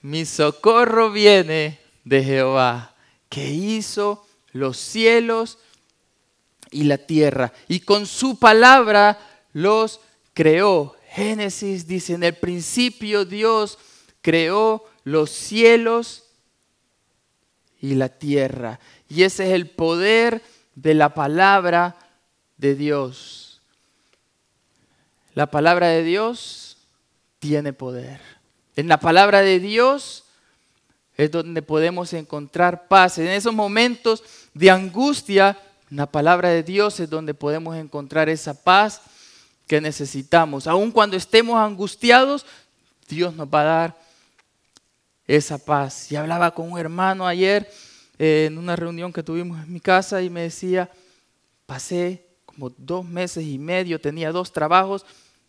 Mi 0.03 0.25
socorro 0.25 1.11
viene 1.11 1.79
de 2.05 2.25
Jehová, 2.25 2.95
que 3.29 3.51
hizo 3.51 4.27
los 4.53 4.79
cielos 4.79 5.59
y 6.71 6.85
la 6.85 6.99
tierra. 6.99 7.53
Y 7.69 7.81
con 7.81 8.07
su 8.07 8.39
palabra 8.39 9.19
los 9.53 10.01
creó. 10.33 10.97
Génesis 11.11 11.87
dice, 11.87 12.15
en 12.15 12.23
el 12.23 12.35
principio 12.35 13.25
Dios 13.25 13.79
creó 14.23 14.87
los 15.05 15.31
cielos 15.31 16.25
y 17.81 17.95
la 17.95 18.09
tierra. 18.09 18.79
Y 19.09 19.25
ese 19.25 19.49
es 19.49 19.53
el 19.53 19.69
poder 19.69 20.43
de 20.81 20.95
la 20.95 21.13
palabra 21.13 21.97
de 22.57 22.75
Dios. 22.75 23.61
La 25.35 25.51
palabra 25.51 25.89
de 25.89 26.03
Dios 26.03 26.79
tiene 27.39 27.73
poder. 27.73 28.21
En 28.77 28.89
la 28.89 28.99
palabra 28.99 29.43
de 29.43 29.61
Dios 29.61 30.25
es 31.17 31.31
donde 31.31 31.61
podemos 31.61 32.13
encontrar 32.15 32.89
paz. 32.89 33.19
En 33.19 33.29
esos 33.29 33.53
momentos 33.53 34.23
de 34.55 34.71
angustia, 34.71 35.59
la 35.91 36.07
palabra 36.07 36.49
de 36.49 36.63
Dios 36.63 36.99
es 36.99 37.11
donde 37.11 37.35
podemos 37.35 37.77
encontrar 37.77 38.31
esa 38.31 38.55
paz 38.55 39.03
que 39.67 39.83
necesitamos. 39.83 40.67
Aun 40.67 40.93
cuando 40.93 41.17
estemos 41.17 41.59
angustiados, 41.59 42.47
Dios 43.07 43.35
nos 43.35 43.49
va 43.49 43.61
a 43.61 43.65
dar 43.65 43.99
esa 45.27 45.59
paz. 45.59 46.11
Y 46.11 46.17
hablaba 46.17 46.53
con 46.53 46.73
un 46.73 46.79
hermano 46.79 47.27
ayer 47.27 47.71
en 48.23 48.59
una 48.59 48.77
reunión 48.77 49.15
que 49.15 49.23
tuvimos 49.23 49.65
en 49.65 49.73
mi 49.73 49.81
casa 49.81 50.21
y 50.21 50.29
me 50.29 50.43
decía, 50.43 50.91
pasé 51.65 52.27
como 52.45 52.69
dos 52.77 53.03
meses 53.03 53.47
y 53.47 53.59
medio, 53.59 53.99
tenía 53.99 54.31
dos 54.31 54.53
trabajos, 54.53 55.07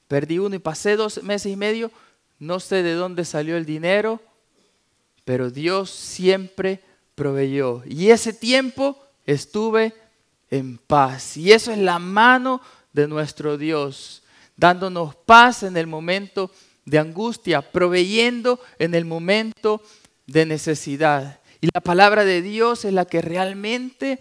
perdí 0.07 0.39
uno 0.39 0.55
y 0.55 0.59
pasé 0.59 0.95
dos 0.95 1.21
meses 1.21 1.51
y 1.51 1.57
medio, 1.57 1.91
no 2.39 2.61
sé 2.61 2.81
de 2.81 2.93
dónde 2.93 3.25
salió 3.25 3.57
el 3.57 3.65
dinero, 3.65 4.21
pero 5.25 5.51
Dios 5.51 5.89
siempre 5.89 6.79
proveyó. 7.13 7.83
Y 7.85 8.09
ese 8.09 8.31
tiempo 8.31 8.97
estuve 9.25 9.93
en 10.49 10.77
paz. 10.77 11.35
Y 11.35 11.51
eso 11.51 11.73
es 11.73 11.77
la 11.77 11.99
mano 11.99 12.61
de 12.93 13.05
nuestro 13.05 13.57
Dios, 13.57 14.23
dándonos 14.55 15.13
paz 15.15 15.63
en 15.63 15.75
el 15.75 15.87
momento 15.87 16.49
de 16.85 16.99
angustia, 16.99 17.61
proveyendo 17.61 18.61
en 18.79 18.95
el 18.95 19.03
momento 19.03 19.81
de 20.25 20.45
necesidad. 20.45 21.40
Y 21.61 21.69
la 21.71 21.81
palabra 21.81 22.25
de 22.25 22.41
Dios 22.41 22.85
es 22.85 22.93
la 22.93 23.05
que 23.05 23.21
realmente 23.21 24.19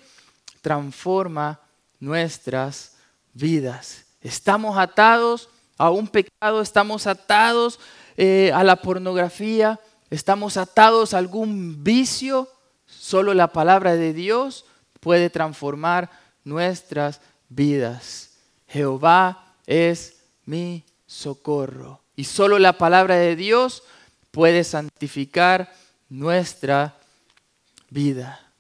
transforma 0.61 1.61
nuestras 1.99 2.97
vidas. 3.33 4.05
Estamos 4.21 4.77
atados 4.77 5.49
a 5.79 5.89
un 5.89 6.07
pecado, 6.07 6.61
estamos 6.61 7.07
atados 7.07 7.81
eh, 8.19 8.53
a 8.55 8.63
la 8.63 8.77
pornografía, 8.77 9.81
estamos 10.11 10.59
atados 10.59 11.15
a 11.15 11.19
algún 11.19 11.83
vicio. 11.83 12.47
Solo 12.85 13.33
la 13.33 13.49
palabra 13.49 13.97
de 13.97 14.13
Dios 14.13 14.67
puede 15.01 15.31
transformar 15.31 16.11
nuestras 16.45 17.23
vidas. 17.49 18.33
Jehová 18.69 19.55
es 19.67 20.19
mi 20.45 20.85
socorro. 21.07 22.03
Y 22.17 22.25
solo 22.25 22.59
la 22.59 22.75
palabra 22.75 23.17
de 23.17 23.35
Dios 23.35 23.83
puede 24.31 24.63
santificar 24.63 25.73
nuestra 26.11 27.00
vida. 27.91 28.53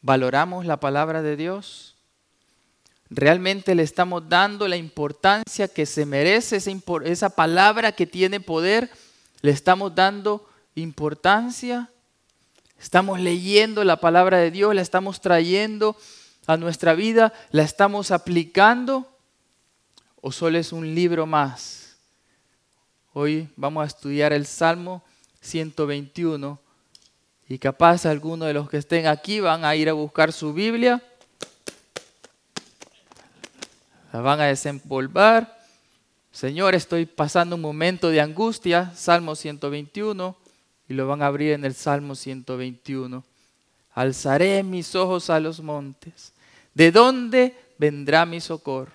¿Valoramos 0.00 0.64
la 0.64 0.78
palabra 0.78 1.22
de 1.22 1.36
Dios? 1.36 1.96
¿Realmente 3.10 3.74
le 3.74 3.82
estamos 3.82 4.28
dando 4.28 4.66
la 4.68 4.76
importancia 4.76 5.68
que 5.68 5.84
se 5.84 6.06
merece 6.06 6.62
esa, 7.04 7.30
palabra 7.30 7.92
que 7.92 8.06
tiene 8.06 8.40
poder? 8.40 8.90
¿Le 9.42 9.50
estamos 9.50 9.94
dando 9.94 10.48
importancia? 10.74 11.90
¿Estamos 12.80 13.20
leyendo 13.20 13.84
la 13.84 13.98
palabra 13.98 14.38
de 14.38 14.50
Dios? 14.50 14.74
¿La 14.74 14.80
estamos 14.80 15.20
trayendo 15.20 15.96
a 16.46 16.56
nuestra 16.56 16.94
vida? 16.94 17.32
¿La 17.50 17.62
estamos 17.62 18.10
aplicando? 18.10 19.08
¿O 20.20 20.32
solo 20.32 20.58
es 20.58 20.72
un 20.72 20.94
libro 20.94 21.26
más? 21.26 21.96
Hoy 23.12 23.48
vamos 23.56 23.84
a 23.84 23.88
estudiar 23.88 24.32
el 24.32 24.46
Salmo 24.46 25.04
121 25.42 26.61
y 27.48 27.58
capaz 27.58 28.06
algunos 28.06 28.48
de 28.48 28.54
los 28.54 28.68
que 28.68 28.78
estén 28.78 29.06
aquí 29.06 29.40
van 29.40 29.64
a 29.64 29.74
ir 29.76 29.88
a 29.88 29.92
buscar 29.92 30.32
su 30.32 30.52
Biblia, 30.52 31.02
la 34.12 34.20
van 34.20 34.40
a 34.40 34.44
desempolvar. 34.44 35.58
Señor, 36.30 36.74
estoy 36.74 37.06
pasando 37.06 37.56
un 37.56 37.62
momento 37.62 38.08
de 38.08 38.20
angustia, 38.20 38.92
Salmo 38.94 39.34
121, 39.34 40.36
y 40.88 40.94
lo 40.94 41.06
van 41.06 41.22
a 41.22 41.26
abrir 41.26 41.52
en 41.52 41.64
el 41.64 41.74
Salmo 41.74 42.14
121. 42.14 43.24
Alzaré 43.94 44.62
mis 44.62 44.94
ojos 44.94 45.30
a 45.30 45.40
los 45.40 45.60
montes. 45.60 46.32
¿De 46.74 46.90
dónde 46.90 47.54
vendrá 47.78 48.24
mi 48.24 48.40
socorro? 48.40 48.92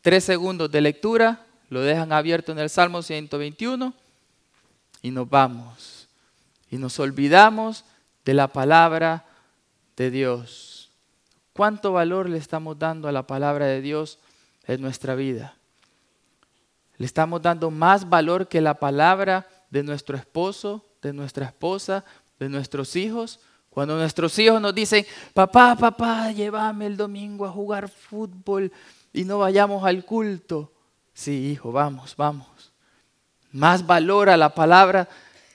Tres 0.00 0.24
segundos 0.24 0.70
de 0.70 0.80
lectura, 0.80 1.46
lo 1.68 1.80
dejan 1.80 2.12
abierto 2.12 2.52
en 2.52 2.58
el 2.58 2.68
Salmo 2.68 3.02
121 3.02 3.94
y 5.00 5.10
nos 5.10 5.28
vamos. 5.28 6.01
Y 6.72 6.78
nos 6.78 6.98
olvidamos 6.98 7.84
de 8.24 8.32
la 8.32 8.48
palabra 8.48 9.26
de 9.94 10.10
Dios. 10.10 10.90
¿Cuánto 11.52 11.92
valor 11.92 12.30
le 12.30 12.38
estamos 12.38 12.78
dando 12.78 13.08
a 13.08 13.12
la 13.12 13.26
palabra 13.26 13.66
de 13.66 13.82
Dios 13.82 14.18
en 14.64 14.80
nuestra 14.80 15.14
vida? 15.14 15.54
Le 16.96 17.04
estamos 17.04 17.42
dando 17.42 17.70
más 17.70 18.08
valor 18.08 18.48
que 18.48 18.62
la 18.62 18.72
palabra 18.72 19.46
de 19.68 19.82
nuestro 19.82 20.16
esposo, 20.16 20.82
de 21.02 21.12
nuestra 21.12 21.44
esposa, 21.44 22.06
de 22.38 22.48
nuestros 22.48 22.96
hijos. 22.96 23.38
Cuando 23.68 23.98
nuestros 23.98 24.38
hijos 24.38 24.58
nos 24.58 24.74
dicen, 24.74 25.04
papá, 25.34 25.76
papá, 25.76 26.32
llévame 26.32 26.86
el 26.86 26.96
domingo 26.96 27.44
a 27.44 27.50
jugar 27.50 27.90
fútbol 27.90 28.72
y 29.12 29.24
no 29.24 29.40
vayamos 29.40 29.84
al 29.84 30.06
culto. 30.06 30.72
Sí, 31.12 31.50
hijo, 31.50 31.70
vamos, 31.70 32.16
vamos. 32.16 32.72
Más 33.50 33.86
valor 33.86 34.30
a 34.30 34.38
la 34.38 34.54
palabra 34.54 35.06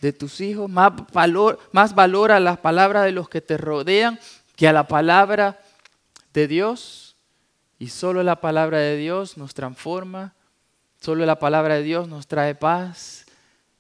de 0.02 0.14
tus 0.14 0.42
hijos, 0.42 0.70
más 0.70 0.94
valor, 1.12 1.60
más 1.72 1.96
valor 1.96 2.32
a 2.32 2.40
las 2.40 2.60
palabras 2.60 3.06
de 3.06 3.12
los 3.12 3.30
que 3.30 3.42
te 3.42 3.58
rodean 3.58 4.20
que 4.56 4.68
a 4.68 4.74
la 4.74 4.88
palabra 4.88 5.60
de 6.34 6.48
Dios. 6.48 7.16
Y 7.80 7.90
solo 7.90 8.24
la 8.24 8.42
palabra 8.42 8.80
de 8.80 8.98
Dios 8.98 9.38
nos 9.38 9.54
transforma, 9.54 10.34
solo 11.00 11.26
la 11.26 11.38
palabra 11.38 11.76
de 11.76 11.84
Dios 11.84 12.08
nos 12.08 12.28
trae 12.28 12.56
paz, 12.56 13.26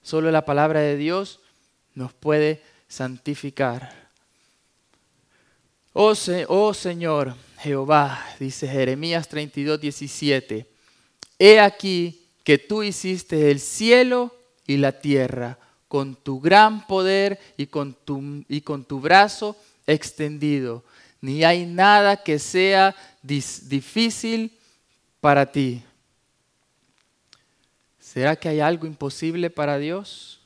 solo 0.04 0.30
la 0.30 0.46
palabra 0.46 0.82
de 0.82 0.98
Dios 0.98 1.40
nos 1.96 2.14
puede 2.14 2.62
santificar. 2.88 4.08
Oh, 5.94 6.14
oh 6.48 6.74
Señor 6.76 7.34
Jehová, 7.58 8.24
dice 8.40 8.68
Jeremías 8.68 9.28
32, 9.28 9.82
17, 9.82 10.68
he 11.40 11.60
aquí 11.60 12.28
que 12.44 12.60
tú 12.60 12.84
hiciste 12.84 13.50
el 13.50 13.60
cielo 13.60 14.36
y 14.68 14.78
la 14.78 14.92
tierra 14.92 15.58
con 15.88 16.16
tu 16.16 16.40
gran 16.40 16.86
poder 16.86 17.40
y 17.58 17.68
con 17.68 17.94
tu, 17.94 18.44
y 18.48 18.62
con 18.62 18.84
tu 18.84 19.00
brazo 19.00 19.56
extendido. 19.86 20.84
Ni 21.22 21.44
hay 21.44 21.66
nada 21.66 22.18
que 22.18 22.40
sea 22.40 22.96
difícil 23.22 24.52
para 25.22 25.52
ti. 25.52 25.84
¿Será 28.00 28.36
que 28.36 28.50
hay 28.50 28.60
algo 28.60 28.86
imposible 28.86 29.50
para 29.50 29.78
Dios? 29.78 30.40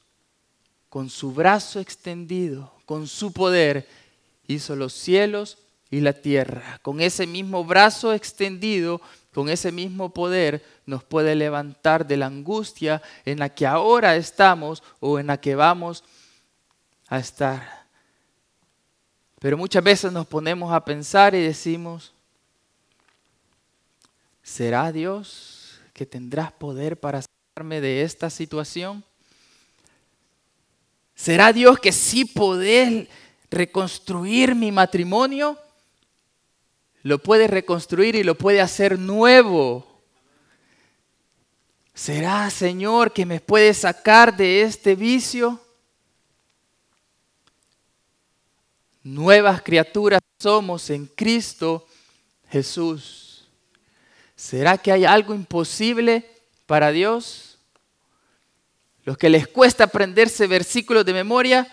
Con 0.89 1.09
su 1.09 1.31
brazo 1.31 1.79
extendido, 1.79 2.73
con 2.85 3.07
su 3.07 3.31
poder, 3.31 3.87
hizo 4.47 4.75
los 4.75 4.93
cielos 4.93 5.57
y 5.89 6.01
la 6.01 6.13
tierra. 6.13 6.79
Con 6.81 7.01
ese 7.01 7.27
mismo 7.27 7.63
brazo 7.63 8.13
extendido 8.13 9.01
con 9.33 9.49
ese 9.49 9.71
mismo 9.71 10.13
poder 10.13 10.63
nos 10.85 11.03
puede 11.03 11.35
levantar 11.35 12.05
de 12.05 12.17
la 12.17 12.25
angustia 12.25 13.01
en 13.25 13.39
la 13.39 13.49
que 13.49 13.65
ahora 13.65 14.15
estamos 14.15 14.83
o 14.99 15.19
en 15.19 15.27
la 15.27 15.39
que 15.39 15.55
vamos 15.55 16.03
a 17.07 17.19
estar. 17.19 17.85
Pero 19.39 19.57
muchas 19.57 19.83
veces 19.83 20.11
nos 20.11 20.27
ponemos 20.27 20.71
a 20.71 20.83
pensar 20.83 21.33
y 21.33 21.41
decimos, 21.41 22.13
¿será 24.43 24.91
Dios 24.91 25.79
que 25.93 26.05
tendrás 26.05 26.51
poder 26.51 26.99
para 26.99 27.21
sacarme 27.21 27.81
de 27.81 28.03
esta 28.03 28.29
situación? 28.29 29.03
¿Será 31.15 31.53
Dios 31.53 31.79
que 31.79 31.91
sí 31.91 32.25
podés 32.25 33.07
reconstruir 33.49 34.55
mi 34.55 34.71
matrimonio? 34.71 35.57
Lo 37.03 37.19
puede 37.19 37.47
reconstruir 37.47 38.15
y 38.15 38.23
lo 38.23 38.35
puede 38.35 38.61
hacer 38.61 38.99
nuevo. 38.99 39.87
¿Será, 41.93 42.49
Señor, 42.49 43.11
que 43.11 43.25
me 43.25 43.39
puede 43.39 43.73
sacar 43.73 44.35
de 44.35 44.61
este 44.61 44.95
vicio? 44.95 45.59
Nuevas 49.03 49.61
criaturas 49.61 50.21
somos 50.39 50.89
en 50.89 51.07
Cristo 51.07 51.87
Jesús. 52.49 53.47
¿Será 54.35 54.77
que 54.77 54.91
hay 54.91 55.05
algo 55.05 55.33
imposible 55.33 56.27
para 56.67 56.91
Dios? 56.91 57.57
Los 59.03 59.17
que 59.17 59.29
les 59.29 59.47
cuesta 59.47 59.85
aprenderse 59.85 60.45
versículos 60.45 61.03
de 61.05 61.13
memoria, 61.13 61.67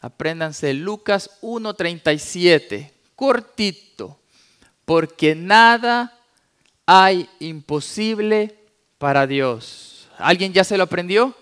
apréndanse 0.00 0.74
Lucas 0.74 1.30
1.37, 1.40 2.90
cortito 3.14 4.18
porque 4.86 5.34
nada 5.34 6.16
hay 6.86 7.28
imposible 7.40 8.56
para 8.96 9.26
Dios. 9.26 10.08
¿Alguien 10.16 10.52
ya 10.52 10.64
se 10.64 10.78
lo 10.78 10.84
aprendió? 10.84 11.34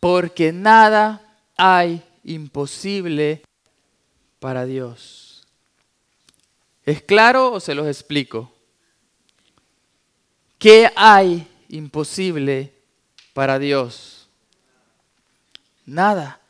Porque 0.00 0.52
nada 0.52 1.22
hay 1.56 2.02
imposible 2.24 3.42
para 4.40 4.64
Dios. 4.64 5.46
¿Es 6.84 7.02
claro 7.02 7.52
o 7.52 7.60
se 7.60 7.74
los 7.74 7.86
explico? 7.86 8.50
¿Qué 10.58 10.90
hay 10.96 11.46
imposible 11.68 12.72
para 13.34 13.58
Dios? 13.58 14.26
Nada. 15.84 16.40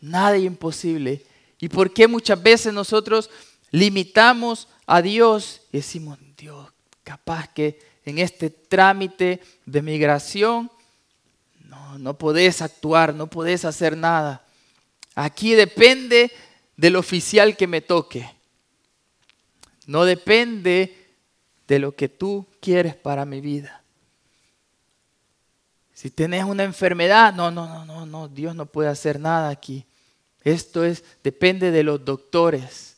Nada 0.00 0.36
imposible. 0.36 1.24
¿Y 1.62 1.68
por 1.68 1.94
qué 1.94 2.08
muchas 2.08 2.42
veces 2.42 2.74
nosotros 2.74 3.30
limitamos 3.70 4.66
a 4.84 5.00
Dios 5.00 5.60
y 5.70 5.76
decimos, 5.76 6.18
Dios, 6.36 6.72
capaz 7.04 7.52
que 7.54 7.78
en 8.04 8.18
este 8.18 8.50
trámite 8.50 9.40
de 9.64 9.80
migración 9.80 10.72
no, 11.68 12.00
no 12.00 12.18
podés 12.18 12.62
actuar, 12.62 13.14
no 13.14 13.28
podés 13.28 13.64
hacer 13.64 13.96
nada. 13.96 14.44
Aquí 15.14 15.54
depende 15.54 16.32
del 16.76 16.96
oficial 16.96 17.56
que 17.56 17.68
me 17.68 17.80
toque. 17.80 18.28
No 19.86 20.04
depende 20.04 21.14
de 21.68 21.78
lo 21.78 21.94
que 21.94 22.08
tú 22.08 22.44
quieres 22.60 22.96
para 22.96 23.24
mi 23.24 23.40
vida. 23.40 23.84
Si 25.94 26.10
tienes 26.10 26.42
una 26.42 26.64
enfermedad, 26.64 27.32
no, 27.32 27.52
no, 27.52 27.68
no, 27.68 27.84
no, 27.84 28.04
no, 28.04 28.26
Dios 28.26 28.56
no 28.56 28.66
puede 28.66 28.88
hacer 28.88 29.20
nada 29.20 29.48
aquí. 29.48 29.86
Esto 30.44 30.84
es, 30.84 31.04
depende 31.22 31.70
de 31.70 31.82
los 31.82 32.04
doctores. 32.04 32.96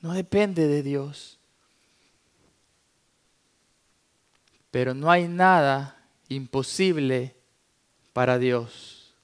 No 0.00 0.12
depende 0.12 0.66
de 0.66 0.82
Dios. 0.82 1.38
Pero 4.70 4.94
no 4.94 5.10
hay 5.10 5.28
nada 5.28 5.96
imposible 6.28 7.34
para 8.12 8.38
Dios. 8.38 9.14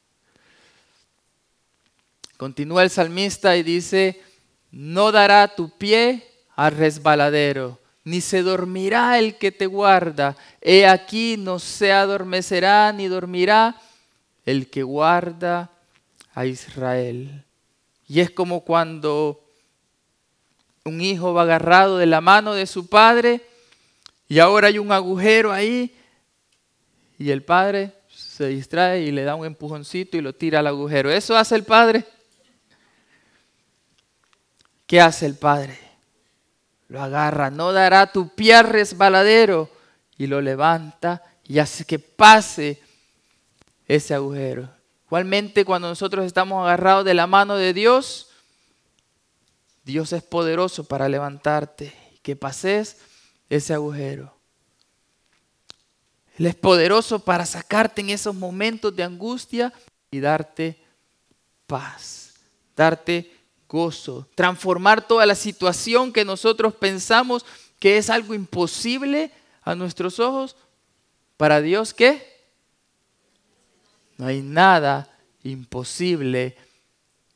Continúa 2.36 2.84
el 2.84 2.90
salmista 2.90 3.56
y 3.56 3.62
dice, 3.62 4.22
no 4.70 5.10
dará 5.10 5.48
tu 5.48 5.76
pie 5.76 6.24
al 6.54 6.76
resbaladero, 6.76 7.80
ni 8.04 8.20
se 8.20 8.42
dormirá 8.42 9.18
el 9.18 9.36
que 9.38 9.50
te 9.50 9.66
guarda. 9.66 10.36
He 10.60 10.86
aquí 10.86 11.36
no 11.36 11.58
se 11.58 11.92
adormecerá 11.92 12.92
ni 12.92 13.08
dormirá 13.08 13.80
el 14.44 14.70
que 14.70 14.82
guarda 14.82 15.70
a 16.38 16.46
Israel. 16.46 17.44
Y 18.06 18.20
es 18.20 18.30
como 18.30 18.60
cuando 18.60 19.44
un 20.84 21.00
hijo 21.00 21.34
va 21.34 21.42
agarrado 21.42 21.98
de 21.98 22.06
la 22.06 22.20
mano 22.20 22.54
de 22.54 22.68
su 22.68 22.88
padre 22.88 23.40
y 24.28 24.38
ahora 24.38 24.68
hay 24.68 24.78
un 24.78 24.92
agujero 24.92 25.50
ahí 25.50 25.98
y 27.18 27.30
el 27.32 27.42
padre 27.42 27.92
se 28.08 28.46
distrae 28.46 29.00
y 29.00 29.10
le 29.10 29.24
da 29.24 29.34
un 29.34 29.46
empujoncito 29.46 30.16
y 30.16 30.20
lo 30.20 30.32
tira 30.32 30.60
al 30.60 30.68
agujero. 30.68 31.10
¿Eso 31.10 31.36
hace 31.36 31.56
el 31.56 31.64
padre? 31.64 32.04
¿Qué 34.86 35.00
hace 35.00 35.26
el 35.26 35.34
padre? 35.34 35.76
Lo 36.86 37.02
agarra, 37.02 37.50
no 37.50 37.72
dará 37.72 38.12
tu 38.12 38.32
pie 38.36 38.62
resbaladero 38.62 39.68
y 40.16 40.28
lo 40.28 40.40
levanta 40.40 41.20
y 41.42 41.58
hace 41.58 41.84
que 41.84 41.98
pase 41.98 42.80
ese 43.88 44.14
agujero. 44.14 44.77
Igualmente 45.08 45.64
cuando 45.64 45.88
nosotros 45.88 46.26
estamos 46.26 46.62
agarrados 46.62 47.02
de 47.06 47.14
la 47.14 47.26
mano 47.26 47.56
de 47.56 47.72
Dios, 47.72 48.28
Dios 49.82 50.12
es 50.12 50.22
poderoso 50.22 50.84
para 50.84 51.08
levantarte 51.08 51.96
y 52.14 52.18
que 52.18 52.36
pases 52.36 52.98
ese 53.48 53.72
agujero. 53.72 54.34
Él 56.38 56.44
es 56.44 56.54
poderoso 56.54 57.20
para 57.20 57.46
sacarte 57.46 58.02
en 58.02 58.10
esos 58.10 58.34
momentos 58.34 58.94
de 58.94 59.02
angustia 59.02 59.72
y 60.10 60.20
darte 60.20 60.78
paz, 61.66 62.34
darte 62.76 63.34
gozo, 63.66 64.28
transformar 64.34 65.06
toda 65.08 65.24
la 65.24 65.34
situación 65.34 66.12
que 66.12 66.26
nosotros 66.26 66.74
pensamos 66.74 67.46
que 67.78 67.96
es 67.96 68.10
algo 68.10 68.34
imposible 68.34 69.32
a 69.62 69.74
nuestros 69.74 70.20
ojos. 70.20 70.54
Para 71.38 71.62
Dios, 71.62 71.94
¿qué? 71.94 72.37
No 74.18 74.26
hay 74.26 74.42
nada 74.42 75.08
imposible 75.42 76.56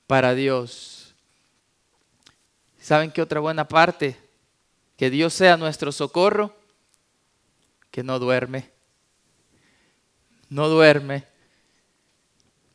para 0.06 0.34
Dios. 0.34 1.14
¿Saben 2.78 3.10
qué 3.10 3.22
otra 3.22 3.40
buena 3.40 3.66
parte? 3.66 4.18
Que 4.98 5.08
Dios 5.08 5.32
sea 5.32 5.56
nuestro 5.56 5.90
socorro, 5.90 6.54
que 7.90 8.02
no 8.02 8.18
duerme 8.18 8.72
no 10.52 10.68
duerme. 10.68 11.24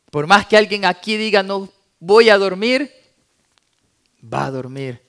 Por 0.10 0.26
más 0.26 0.48
que 0.48 0.58
alguien 0.58 0.84
aquí 0.84 1.16
diga 1.16 1.44
no 1.44 1.70
voy 2.00 2.30
a 2.30 2.38
dormir, 2.38 2.92
va 4.22 4.46
a 4.46 4.52
dormir. 4.52 5.00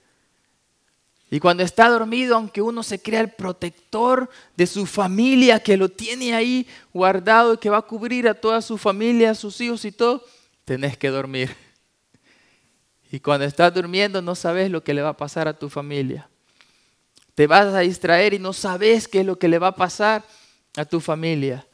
Y 1.31 1.41
cuando 1.41 1.63
está 1.63 1.89
dormido, 1.91 2.37
aunque 2.37 2.63
uno 2.63 2.83
se 2.83 3.01
crea 3.01 3.21
el 3.21 3.31
protector 3.31 4.31
de 4.57 4.67
su 4.67 4.87
familia, 4.87 5.63
que 5.63 5.77
lo 5.77 5.91
tiene 5.91 6.35
ahí 6.35 6.67
guardado 6.93 7.55
y 7.55 7.59
que 7.59 7.69
va 7.69 7.79
a 7.79 7.83
cubrir 7.83 8.29
a 8.29 8.35
toda 8.35 8.63
su 8.63 8.79
familia, 8.79 9.33
a 9.33 9.35
sus 9.35 9.61
hijos 9.61 9.85
y 9.85 9.93
todo, 9.93 10.25
tenés 10.65 10.97
que 10.97 11.09
dormir. 11.09 11.55
Y 13.11 13.21
cuando 13.21 13.45
estás 13.45 13.73
durmiendo 13.75 14.23
no 14.23 14.35
sabes 14.35 14.71
lo 14.71 14.83
que 14.83 14.95
le 14.95 15.03
va 15.03 15.11
a 15.11 15.17
pasar 15.17 15.49
a 15.49 15.59
tu 15.59 15.69
familia. 15.69 16.29
Te 17.35 17.47
vas 17.47 17.75
a 17.75 17.81
distraer 17.81 18.35
y 18.35 18.39
no 18.39 18.53
sabes 18.53 19.07
qué 19.07 19.21
es 19.21 19.27
lo 19.27 19.39
que 19.39 19.49
le 19.49 19.59
va 19.59 19.69
a 19.69 19.77
pasar 19.77 20.25
a 20.77 20.85
tu 20.85 21.01
familia. 21.01 21.67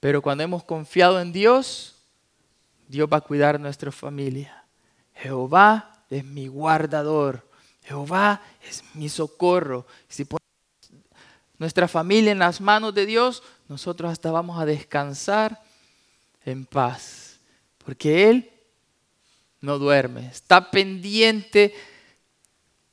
Pero 0.00 0.20
cuando 0.20 0.42
hemos 0.42 0.64
confiado 0.64 1.20
en 1.20 1.32
Dios, 1.32 1.94
Dios 2.88 3.08
va 3.10 3.18
a 3.18 3.22
cuidar 3.22 3.58
nuestra 3.58 3.92
familia. 3.92 4.64
Jehová 5.14 6.04
es 6.10 6.24
mi 6.24 6.48
guardador. 6.48 7.48
Jehová 7.84 8.40
es 8.68 8.82
mi 8.94 9.08
socorro. 9.08 9.86
Si 10.08 10.24
ponemos 10.24 10.42
nuestra 11.58 11.88
familia 11.88 12.32
en 12.32 12.38
las 12.38 12.60
manos 12.60 12.94
de 12.94 13.06
Dios, 13.06 13.42
nosotros 13.68 14.10
hasta 14.10 14.30
vamos 14.30 14.60
a 14.60 14.66
descansar 14.66 15.62
en 16.44 16.66
paz. 16.66 17.38
Porque 17.84 18.28
Él 18.30 18.50
no 19.60 19.78
duerme. 19.78 20.26
Está 20.26 20.70
pendiente 20.70 21.74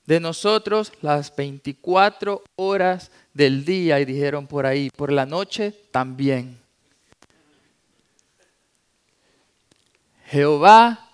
de 0.06 0.19
nosotros 0.19 0.91
las 1.02 1.36
24 1.36 2.43
horas 2.56 3.12
del 3.34 3.63
día 3.63 3.99
y 3.99 4.06
dijeron 4.06 4.47
por 4.47 4.65
ahí, 4.65 4.89
por 4.89 5.12
la 5.12 5.25
noche 5.25 5.71
también. 5.91 6.60
Jehová 10.25 11.10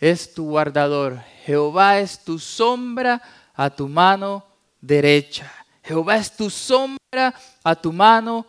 es 0.00 0.34
tu 0.34 0.44
guardador, 0.50 1.20
Jehová 1.44 1.98
es 1.98 2.18
tu 2.24 2.38
sombra 2.38 3.20
a 3.54 3.68
tu 3.68 3.86
mano 3.86 4.46
derecha. 4.80 5.52
Jehová 5.82 6.16
es 6.16 6.34
tu 6.34 6.48
sombra 6.48 7.34
a 7.62 7.74
tu 7.74 7.92
mano 7.92 8.46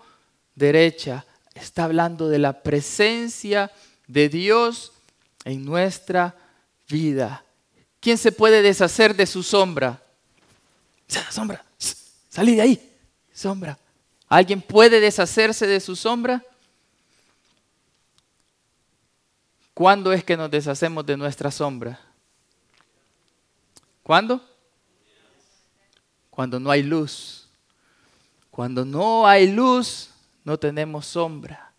derecha. 0.55 1.25
Está 1.53 1.83
hablando 1.83 2.29
de 2.29 2.39
la 2.39 2.63
presencia 2.63 3.69
de 4.07 4.29
Dios 4.29 4.93
en 5.43 5.65
nuestra 5.65 6.35
vida. 6.87 7.43
¿Quién 7.99 8.17
se 8.17 8.31
puede 8.31 8.61
deshacer 8.61 9.13
de 9.13 9.25
su 9.25 9.43
sombra? 9.43 10.01
Sombra, 11.29 11.65
salí 12.29 12.55
de 12.55 12.61
ahí, 12.61 12.93
sombra. 13.33 13.77
¿Alguien 14.29 14.61
puede 14.61 15.01
deshacerse 15.01 15.67
de 15.67 15.81
su 15.81 15.97
sombra? 15.97 16.41
¿Cuándo 19.73 20.13
es 20.13 20.23
que 20.23 20.37
nos 20.37 20.49
deshacemos 20.49 21.05
de 21.05 21.17
nuestra 21.17 21.51
sombra? 21.51 22.04
¿Cuándo? 24.05 24.39
Cuando 26.29 26.59
no 26.59 26.69
hay 26.69 26.83
luz. 26.83 27.47
Cuando 28.51 28.85
no 28.85 29.25
hay 29.25 29.51
luz, 29.51 30.11
no 30.43 30.59
tenemos 30.59 31.07
sombra. 31.07 31.73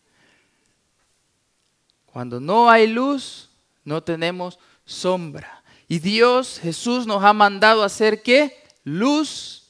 Cuando 2.04 2.40
no 2.40 2.68
hay 2.68 2.88
luz, 2.88 3.48
no 3.84 4.02
tenemos 4.02 4.58
sombra. 4.84 5.62
Y 5.86 6.00
Dios, 6.00 6.58
Jesús 6.58 7.06
nos 7.06 7.22
ha 7.22 7.32
mandado 7.32 7.84
a 7.84 7.86
hacer 7.86 8.24
qué? 8.24 8.60
Luz 8.82 9.68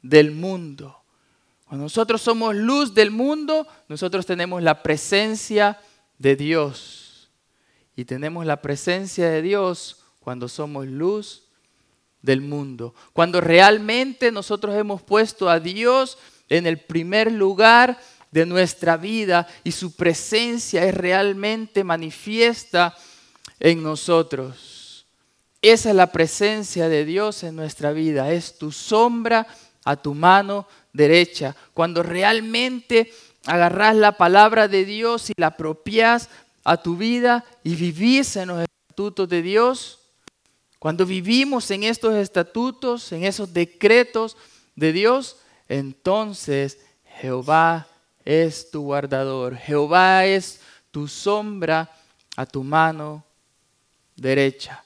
del 0.00 0.30
mundo. 0.30 0.96
Cuando 1.64 1.86
nosotros 1.86 2.22
somos 2.22 2.54
luz 2.54 2.94
del 2.94 3.10
mundo, 3.10 3.66
nosotros 3.88 4.26
tenemos 4.26 4.62
la 4.62 4.80
presencia 4.84 5.80
de 6.18 6.36
Dios. 6.36 7.32
Y 7.96 8.04
tenemos 8.04 8.46
la 8.46 8.62
presencia 8.62 9.28
de 9.28 9.42
Dios 9.42 10.01
cuando 10.22 10.48
somos 10.48 10.86
luz 10.86 11.44
del 12.22 12.40
mundo. 12.40 12.94
Cuando 13.12 13.40
realmente 13.40 14.30
nosotros 14.30 14.74
hemos 14.76 15.02
puesto 15.02 15.50
a 15.50 15.60
Dios 15.60 16.18
en 16.48 16.66
el 16.66 16.78
primer 16.78 17.30
lugar 17.30 17.98
de 18.30 18.46
nuestra 18.46 18.96
vida 18.96 19.46
y 19.64 19.72
su 19.72 19.94
presencia 19.94 20.84
es 20.84 20.94
realmente 20.94 21.84
manifiesta 21.84 22.96
en 23.60 23.82
nosotros. 23.82 25.06
Esa 25.60 25.90
es 25.90 25.96
la 25.96 26.10
presencia 26.10 26.88
de 26.88 27.04
Dios 27.04 27.42
en 27.44 27.54
nuestra 27.54 27.92
vida. 27.92 28.32
Es 28.32 28.58
tu 28.58 28.72
sombra 28.72 29.46
a 29.84 29.96
tu 29.96 30.14
mano 30.14 30.66
derecha. 30.92 31.54
Cuando 31.74 32.02
realmente 32.02 33.12
agarras 33.46 33.96
la 33.96 34.12
palabra 34.12 34.68
de 34.68 34.84
Dios 34.84 35.30
y 35.30 35.34
la 35.36 35.48
apropias 35.48 36.28
a 36.64 36.76
tu 36.76 36.96
vida 36.96 37.44
y 37.62 37.74
vivís 37.74 38.36
en 38.36 38.48
los 38.48 38.62
estatutos 38.62 39.28
de 39.28 39.42
Dios, 39.42 40.01
cuando 40.82 41.06
vivimos 41.06 41.70
en 41.70 41.84
estos 41.84 42.16
estatutos, 42.16 43.12
en 43.12 43.22
esos 43.22 43.52
decretos 43.52 44.36
de 44.74 44.92
Dios, 44.92 45.36
entonces 45.68 46.80
Jehová 47.20 47.86
es 48.24 48.68
tu 48.68 48.82
guardador, 48.82 49.56
Jehová 49.56 50.26
es 50.26 50.60
tu 50.90 51.06
sombra 51.06 51.88
a 52.36 52.46
tu 52.46 52.64
mano 52.64 53.24
derecha. 54.16 54.84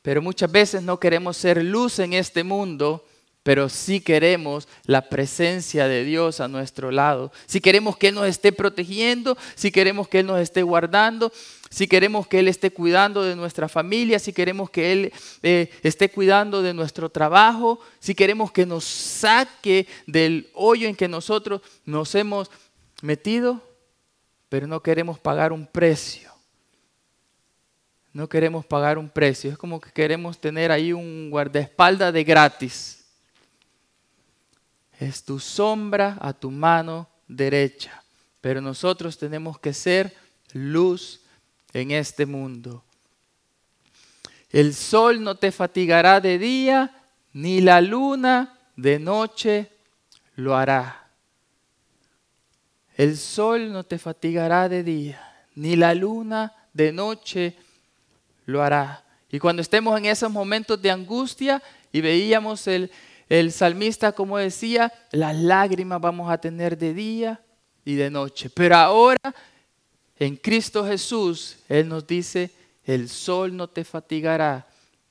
Pero 0.00 0.22
muchas 0.22 0.50
veces 0.50 0.82
no 0.82 0.98
queremos 0.98 1.36
ser 1.36 1.62
luz 1.62 1.98
en 1.98 2.14
este 2.14 2.42
mundo 2.42 3.04
pero 3.44 3.68
si 3.68 4.00
queremos 4.00 4.66
la 4.86 5.10
presencia 5.10 5.86
de 5.86 6.02
Dios 6.02 6.40
a 6.40 6.48
nuestro 6.48 6.90
lado, 6.90 7.30
si 7.44 7.60
queremos 7.60 7.98
que 7.98 8.08
Él 8.08 8.14
nos 8.14 8.26
esté 8.26 8.52
protegiendo, 8.52 9.36
si 9.54 9.70
queremos 9.70 10.08
que 10.08 10.20
Él 10.20 10.26
nos 10.26 10.40
esté 10.40 10.62
guardando, 10.62 11.30
si 11.74 11.88
queremos 11.88 12.28
que 12.28 12.38
Él 12.38 12.46
esté 12.46 12.70
cuidando 12.70 13.24
de 13.24 13.34
nuestra 13.34 13.68
familia, 13.68 14.20
si 14.20 14.32
queremos 14.32 14.70
que 14.70 14.92
Él 14.92 15.12
eh, 15.42 15.72
esté 15.82 16.08
cuidando 16.08 16.62
de 16.62 16.72
nuestro 16.72 17.10
trabajo, 17.10 17.80
si 17.98 18.14
queremos 18.14 18.52
que 18.52 18.64
nos 18.64 18.84
saque 18.84 19.88
del 20.06 20.48
hoyo 20.54 20.86
en 20.86 20.94
que 20.94 21.08
nosotros 21.08 21.62
nos 21.84 22.14
hemos 22.14 22.48
metido, 23.02 23.60
pero 24.48 24.68
no 24.68 24.84
queremos 24.84 25.18
pagar 25.18 25.52
un 25.52 25.66
precio. 25.66 26.30
No 28.12 28.28
queremos 28.28 28.64
pagar 28.64 28.96
un 28.96 29.10
precio. 29.10 29.50
Es 29.50 29.58
como 29.58 29.80
que 29.80 29.90
queremos 29.90 30.38
tener 30.38 30.70
ahí 30.70 30.92
un 30.92 31.28
guardaespaldas 31.28 32.14
de 32.14 32.22
gratis. 32.22 33.04
Es 35.00 35.24
tu 35.24 35.40
sombra 35.40 36.18
a 36.20 36.32
tu 36.32 36.52
mano 36.52 37.08
derecha. 37.26 38.04
Pero 38.40 38.60
nosotros 38.60 39.18
tenemos 39.18 39.58
que 39.58 39.72
ser 39.72 40.14
luz 40.52 41.23
en 41.74 41.90
este 41.90 42.24
mundo. 42.24 42.84
El 44.50 44.72
sol 44.72 45.22
no 45.22 45.34
te 45.34 45.50
fatigará 45.52 46.20
de 46.20 46.38
día, 46.38 47.02
ni 47.32 47.60
la 47.60 47.80
luna 47.80 48.58
de 48.76 48.98
noche 48.98 49.70
lo 50.36 50.56
hará. 50.56 51.10
El 52.96 53.16
sol 53.16 53.72
no 53.72 53.82
te 53.82 53.98
fatigará 53.98 54.68
de 54.68 54.84
día, 54.84 55.20
ni 55.56 55.74
la 55.74 55.94
luna 55.94 56.54
de 56.72 56.92
noche 56.92 57.56
lo 58.46 58.62
hará. 58.62 59.04
Y 59.30 59.40
cuando 59.40 59.60
estemos 59.60 59.98
en 59.98 60.06
esos 60.06 60.30
momentos 60.30 60.80
de 60.80 60.92
angustia 60.92 61.60
y 61.90 62.00
veíamos 62.00 62.68
el, 62.68 62.92
el 63.28 63.50
salmista 63.50 64.12
como 64.12 64.38
decía, 64.38 64.92
las 65.10 65.34
lágrimas 65.34 66.00
vamos 66.00 66.30
a 66.30 66.38
tener 66.38 66.78
de 66.78 66.94
día 66.94 67.40
y 67.84 67.96
de 67.96 68.10
noche. 68.10 68.48
Pero 68.50 68.76
ahora 68.76 69.34
en 70.18 70.36
Cristo 70.36 70.86
Jesús, 70.86 71.56
Él 71.68 71.88
nos 71.88 72.06
dice, 72.06 72.50
el 72.84 73.08
sol 73.08 73.56
no 73.56 73.68
te 73.68 73.84
fatigará 73.84 74.66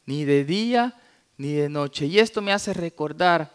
ni 0.05 0.25
de 0.25 0.45
día 0.45 0.93
ni 1.37 1.53
de 1.53 1.69
noche. 1.69 2.05
Y 2.05 2.19
esto 2.19 2.41
me 2.41 2.53
hace 2.53 2.73
recordar 2.73 3.53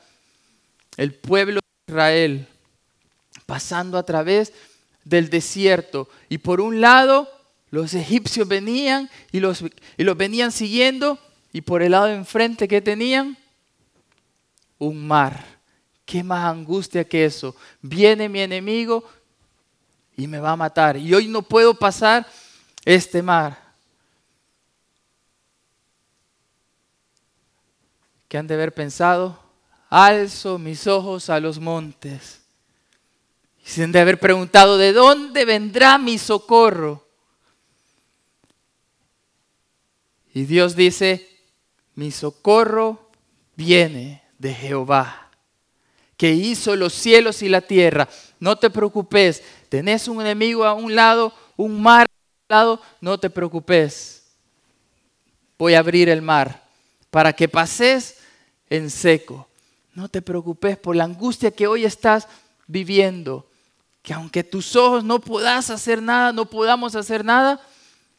el 0.97 1.15
pueblo 1.15 1.61
de 1.61 1.93
Israel 1.93 2.49
pasando 3.47 3.97
a 3.97 4.03
través 4.03 4.53
del 5.05 5.31
desierto. 5.31 6.09
Y 6.29 6.39
por 6.39 6.61
un 6.61 6.81
lado, 6.81 7.29
los 7.71 7.95
egipcios 7.95 8.47
venían 8.47 9.09
y 9.33 9.41
los, 9.41 9.63
y 9.97 10.05
los 10.05 10.17
venían 10.17 10.53
siguiendo. 10.53 11.19
Y 11.53 11.63
por 11.63 11.83
el 11.83 11.93
lado 11.93 12.07
de 12.07 12.15
enfrente, 12.15 12.69
¿qué 12.69 12.83
tenían? 12.83 13.39
Un 14.79 15.07
mar. 15.07 15.59
¿Qué 16.05 16.23
más 16.23 16.45
angustia 16.45 17.05
que 17.05 17.25
eso? 17.25 17.55
Viene 17.83 18.29
mi 18.29 18.41
enemigo 18.41 19.05
y 20.19 20.27
me 20.27 20.41
va 20.41 20.51
a 20.51 20.57
matar. 20.57 20.97
Y 20.97 21.15
hoy 21.15 21.29
no 21.29 21.43
puedo 21.43 21.75
pasar 21.75 22.27
este 22.85 23.23
mar. 23.23 23.57
¿Qué 28.27 28.37
han 28.37 28.49
de 28.49 28.55
haber 28.55 28.75
pensado? 28.75 29.39
Alzo 29.89 30.59
mis 30.59 30.89
ojos 30.89 31.31
a 31.31 31.39
los 31.39 31.61
montes. 31.61 32.41
Y 33.65 33.69
se 33.69 33.85
han 33.85 33.93
de 33.93 34.01
haber 34.01 34.19
preguntado, 34.19 34.77
¿de 34.77 34.93
dónde 34.93 35.45
vendrá 35.45 35.99
mi 35.99 36.19
socorro? 36.19 37.07
Y 40.35 40.47
Dios 40.47 40.75
dice, 40.75 41.29
mi 41.95 42.11
socorro 42.11 43.09
viene 43.55 44.25
de 44.37 44.53
Jehová, 44.53 45.31
que 46.17 46.33
hizo 46.33 46.75
los 46.75 46.93
cielos 46.93 47.41
y 47.43 47.49
la 47.49 47.61
tierra. 47.61 48.09
No 48.41 48.57
te 48.57 48.69
preocupes, 48.71 49.43
tenés 49.69 50.09
un 50.09 50.21
enemigo 50.21 50.65
a 50.65 50.75
un 50.75 50.95
lado, 50.95 51.33
un 51.57 51.81
mar 51.81 52.07
a 52.07 52.11
un 52.11 52.57
lado, 52.57 52.83
no 53.01 53.19
te 53.19 53.31
preocupes. 53.31 54.23
Voy 55.59 55.75
a 55.75 55.81
abrir 55.81 56.09
el 56.09 56.23
mar 56.23 56.65
para 57.11 57.33
que 57.33 57.49
pases 57.49 58.19
en 58.71 58.91
seco. 58.91 59.49
No 59.95 60.09
te 60.09 60.23
preocupes 60.23 60.77
por 60.77 60.95
la 60.95 61.05
angustia 61.05 61.51
que 61.51 61.67
hoy 61.67 61.85
estás 61.85 62.29
viviendo. 62.67 63.49
Que 64.03 64.15
aunque 64.15 64.45
tus 64.45 64.77
ojos 64.77 65.05
no 65.05 65.21
puedas 65.21 65.71
hacer 65.71 66.01
nada, 66.01 66.33
no 66.33 66.47
podamos 66.47 66.95
hacer 66.95 67.25
nada, 67.25 67.61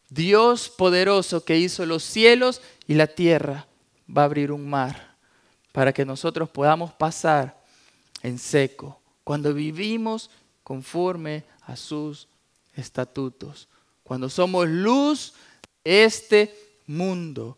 Dios 0.09 0.69
poderoso 0.69 1.45
que 1.45 1.57
hizo 1.57 1.85
los 1.85 2.03
cielos 2.03 2.61
y 2.87 2.95
la 2.95 3.07
tierra 3.07 3.67
va 4.15 4.23
a 4.23 4.25
abrir 4.25 4.51
un 4.51 4.67
mar 4.69 5.15
para 5.71 5.93
que 5.93 6.03
nosotros 6.03 6.49
podamos 6.49 6.91
pasar 6.93 7.61
en 8.23 8.37
seco 8.39 8.99
cuando 9.23 9.53
vivimos 9.53 10.29
conforme 10.69 11.45
a 11.63 11.75
sus 11.75 12.27
estatutos, 12.75 13.67
cuando 14.03 14.29
somos 14.29 14.67
luz 14.67 15.33
de 15.83 16.03
este 16.03 16.55
mundo. 16.85 17.57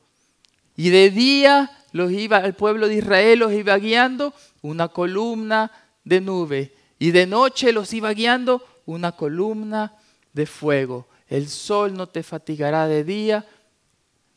Y 0.78 0.91
de 0.91 1.10
día 1.10 1.69
los 1.91 2.10
iba, 2.13 2.38
el 2.38 2.54
pueblo 2.54 2.88
de 2.88 2.95
Israel 2.95 3.39
los 3.39 3.52
iba 3.52 3.78
guiando 3.78 4.34
una 4.62 4.88
columna 4.88 5.74
de 6.06 6.21
nube. 6.21 6.74
Y 7.00 7.12
de 7.12 7.28
noche 7.28 7.74
los 7.74 7.91
iba 7.91 8.13
guiando 8.13 8.65
una 8.86 9.12
columna 9.12 9.93
de 10.32 10.45
fuego. 10.45 11.10
El 11.28 11.50
sol 11.50 11.93
no 11.93 12.08
te 12.08 12.24
fatigará 12.24 12.88
de 12.88 13.04
día 13.04 13.45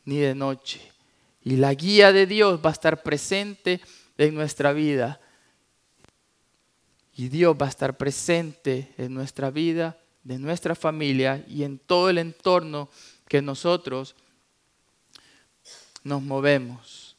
ni 0.04 0.16
de 0.16 0.34
noche. 0.34 0.80
Y 1.44 1.58
la 1.58 1.72
guía 1.74 2.10
de 2.10 2.26
Dios 2.26 2.58
va 2.60 2.70
a 2.70 2.72
estar 2.72 3.04
presente 3.04 3.80
en 4.18 4.34
nuestra 4.34 4.72
vida. 4.72 5.20
Y 7.16 7.28
Dios 7.28 7.56
va 7.60 7.66
a 7.66 7.68
estar 7.68 7.96
presente 7.96 8.92
en 8.98 9.14
nuestra 9.14 9.50
vida, 9.50 9.96
de 10.22 10.38
nuestra 10.38 10.74
familia 10.74 11.44
y 11.48 11.62
en 11.62 11.78
todo 11.78 12.10
el 12.10 12.18
entorno 12.18 12.88
que 13.28 13.40
nosotros 13.40 14.14
nos 16.02 16.22
movemos. 16.22 17.16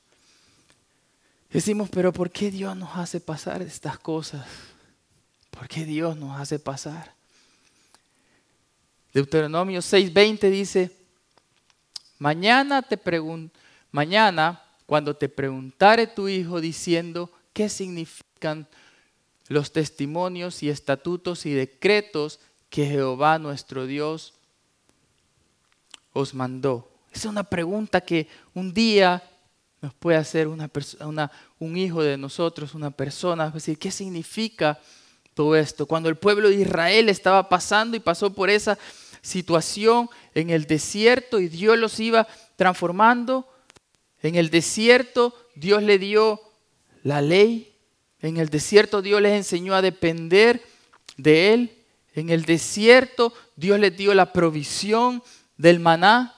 Decimos, 1.50 1.90
pero 1.90 2.12
¿por 2.12 2.30
qué 2.32 2.52
Dios 2.52 2.76
nos 2.76 2.96
hace 2.98 3.20
pasar 3.20 3.62
estas 3.62 3.98
cosas? 3.98 4.46
¿Por 5.50 5.68
qué 5.68 5.86
Dios 5.86 6.18
nos 6.18 6.40
hace 6.40 6.60
pasar? 6.60 7.14
Deuteronomio 9.14 9.80
6:20 9.80 10.50
dice, 10.50 10.92
mañana 12.20 12.82
te 12.82 13.00
mañana 13.92 14.62
cuando 14.86 15.16
te 15.16 15.30
preguntare 15.30 16.08
tu 16.08 16.28
hijo 16.28 16.60
diciendo 16.60 17.32
qué 17.54 17.70
significan 17.70 18.68
los 19.48 19.72
testimonios 19.72 20.64
y 20.64 20.70
estatutos 20.70 21.46
y 21.46 21.54
decretos 21.54 22.40
que 22.70 22.86
Jehová 22.86 23.40
nuestro 23.40 23.86
Dios 23.86 24.34
os 26.14 26.34
mandó. 26.34 26.92
Esa 27.12 27.28
es 27.28 27.32
una 27.32 27.44
pregunta 27.44 28.02
que 28.02 28.28
un 28.54 28.74
día 28.74 29.24
nos 29.82 29.94
puede 29.94 30.18
hacer 30.18 30.48
una, 30.48 30.68
persona, 30.68 31.32
un 31.60 31.78
hijo 31.78 32.02
de 32.02 32.18
nosotros, 32.18 32.74
una 32.74 32.92
persona. 32.92 33.48
Es 33.48 33.54
decir, 33.54 33.78
¿qué 33.78 33.92
significa 33.92 34.80
todo 35.34 35.56
esto? 35.56 35.86
Cuando 35.86 36.10
el 36.10 36.16
pueblo 36.16 36.50
de 36.50 36.56
Israel 36.56 37.08
estaba 37.10 37.48
pasando 37.50 37.96
y 37.96 38.00
pasó 38.00 38.34
por 38.34 38.50
esa 38.50 38.78
situación 39.22 40.10
en 40.34 40.50
el 40.50 40.66
desierto 40.66 41.40
y 41.40 41.48
Dios 41.48 41.78
los 41.78 42.00
iba 42.00 42.28
transformando, 42.56 43.48
en 44.22 44.36
el 44.36 44.50
desierto 44.50 45.36
Dios 45.56 45.84
le 45.84 46.00
dio 46.00 46.42
la 47.04 47.22
ley, 47.22 47.75
en 48.28 48.38
el 48.38 48.50
desierto 48.50 49.02
Dios 49.02 49.22
les 49.22 49.34
enseñó 49.34 49.76
a 49.76 49.82
depender 49.82 50.62
de 51.18 51.54
Él, 51.54 51.78
en 52.14 52.30
el 52.30 52.46
desierto 52.46 53.34
Dios 53.56 53.80
les 53.80 53.96
dio 53.96 54.14
la 54.14 54.32
provisión 54.32 55.22
del 55.58 55.80
maná. 55.80 56.32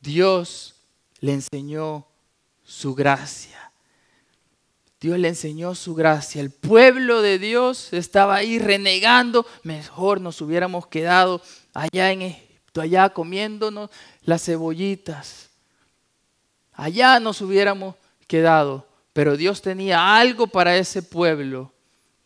Dios 0.00 0.74
le 1.20 1.32
enseñó 1.32 2.06
su 2.62 2.94
gracia. 2.94 3.72
Dios 5.00 5.18
le 5.18 5.28
enseñó 5.28 5.74
su 5.74 5.94
gracia. 5.94 6.40
El 6.40 6.50
pueblo 6.50 7.20
de 7.20 7.38
Dios 7.38 7.92
estaba 7.92 8.36
ahí 8.36 8.58
renegando. 8.58 9.46
Mejor 9.62 10.20
nos 10.20 10.40
hubiéramos 10.40 10.86
quedado 10.86 11.42
allá 11.74 12.12
en 12.12 12.22
Egipto, 12.22 12.80
allá 12.80 13.10
comiéndonos 13.10 13.90
las 14.22 14.44
cebollitas. 14.44 15.50
Allá 16.72 17.20
nos 17.20 17.40
hubiéramos 17.40 17.96
quedado. 18.26 18.86
Pero 19.14 19.38
Dios 19.38 19.62
tenía 19.62 20.18
algo 20.18 20.46
para 20.46 20.76
ese 20.76 21.02
pueblo. 21.02 21.72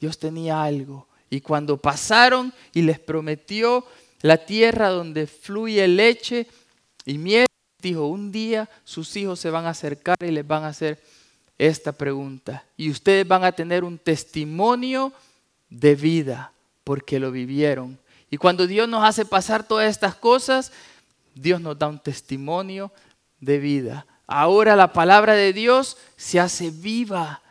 Dios 0.00 0.18
tenía 0.18 0.64
algo. 0.64 1.06
Y 1.30 1.40
cuando 1.40 1.76
pasaron 1.76 2.52
y 2.72 2.82
les 2.82 2.98
prometió 2.98 3.86
la 4.22 4.38
tierra 4.38 4.88
donde 4.88 5.26
fluye 5.26 5.86
leche 5.86 6.48
y 7.04 7.18
miel, 7.18 7.46
dijo, 7.80 8.06
un 8.06 8.32
día 8.32 8.68
sus 8.84 9.14
hijos 9.16 9.38
se 9.38 9.50
van 9.50 9.66
a 9.66 9.70
acercar 9.70 10.16
y 10.20 10.30
les 10.30 10.46
van 10.46 10.64
a 10.64 10.68
hacer 10.68 11.00
esta 11.58 11.92
pregunta. 11.92 12.64
Y 12.76 12.90
ustedes 12.90 13.28
van 13.28 13.44
a 13.44 13.52
tener 13.52 13.84
un 13.84 13.98
testimonio 13.98 15.12
de 15.68 15.94
vida 15.94 16.52
porque 16.84 17.20
lo 17.20 17.30
vivieron. 17.30 17.98
Y 18.30 18.38
cuando 18.38 18.66
Dios 18.66 18.88
nos 18.88 19.04
hace 19.04 19.26
pasar 19.26 19.66
todas 19.66 19.90
estas 19.90 20.14
cosas, 20.14 20.72
Dios 21.34 21.60
nos 21.60 21.78
da 21.78 21.88
un 21.88 21.98
testimonio 21.98 22.90
de 23.40 23.58
vida. 23.58 24.06
Ahora 24.28 24.76
la 24.76 24.92
palabra 24.92 25.34
de 25.34 25.52
Dios 25.52 25.96
se 26.16 26.38
hace 26.38 26.70
viva 26.70 27.42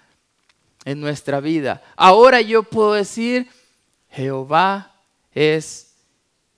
en 0.85 1.01
nuestra 1.01 1.41
vida. 1.41 1.83
Ahora 1.97 2.39
yo 2.39 2.63
puedo 2.63 2.93
decir, 2.93 3.49
Jehová 4.09 4.93
es 5.33 5.91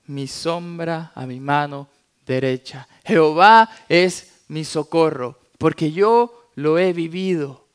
mi 0.05 0.27
sombra 0.27 1.11
a 1.15 1.25
mi 1.25 1.39
mano 1.39 1.87
derecha. 2.27 2.87
Jehová 3.03 3.67
es 3.89 4.33
mi 4.47 4.63
socorro, 4.63 5.39
porque 5.57 5.91
yo 5.91 6.51
lo 6.53 6.77
he 6.77 6.93
vivido. 6.93 7.65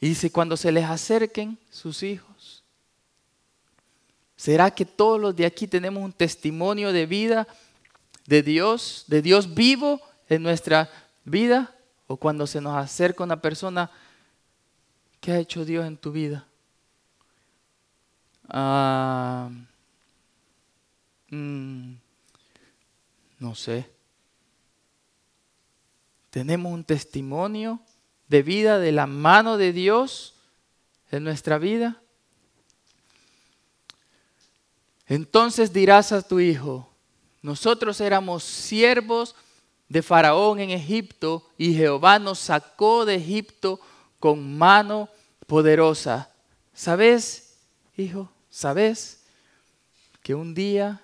Y 0.00 0.08
dice, 0.08 0.32
cuando 0.32 0.56
se 0.56 0.72
les 0.72 0.84
acerquen 0.84 1.58
sus 1.70 2.02
hijos 2.02 2.28
¿Será 4.38 4.70
que 4.70 4.86
todos 4.86 5.20
los 5.20 5.34
de 5.34 5.44
aquí 5.44 5.66
tenemos 5.66 6.00
un 6.00 6.12
testimonio 6.12 6.92
de 6.92 7.06
vida 7.06 7.48
de 8.24 8.44
Dios, 8.44 9.04
de 9.08 9.20
Dios 9.20 9.52
vivo 9.52 10.00
en 10.28 10.44
nuestra 10.44 10.88
vida? 11.28 11.74
O 12.06 12.16
cuando 12.16 12.46
se 12.46 12.60
nos 12.60 12.76
acerca 12.76 13.24
una 13.24 13.40
persona, 13.40 13.90
¿qué 15.20 15.32
ha 15.32 15.38
hecho 15.38 15.64
Dios 15.64 15.86
en 15.86 15.96
tu 15.96 16.12
vida? 16.12 16.46
Ah, 18.48 19.50
mm, 21.30 21.92
no 23.38 23.54
sé. 23.54 23.90
Tenemos 26.30 26.72
un 26.72 26.84
testimonio 26.84 27.80
de 28.28 28.42
vida 28.42 28.78
de 28.78 28.92
la 28.92 29.06
mano 29.06 29.56
de 29.56 29.72
Dios 29.72 30.34
en 31.10 31.24
nuestra 31.24 31.58
vida. 31.58 32.00
Entonces 35.06 35.72
dirás 35.72 36.12
a 36.12 36.22
tu 36.22 36.38
hijo, 36.38 36.90
nosotros 37.40 38.00
éramos 38.00 38.44
siervos 38.44 39.34
de 39.88 40.02
Faraón 40.02 40.60
en 40.60 40.70
Egipto 40.70 41.48
y 41.56 41.74
Jehová 41.74 42.18
nos 42.18 42.38
sacó 42.38 43.04
de 43.04 43.14
Egipto 43.16 43.80
con 44.18 44.56
mano 44.56 45.08
poderosa. 45.46 46.30
¿Sabes, 46.74 47.56
hijo? 47.96 48.30
¿Sabes 48.50 49.24
que 50.22 50.34
un 50.34 50.54
día 50.54 51.00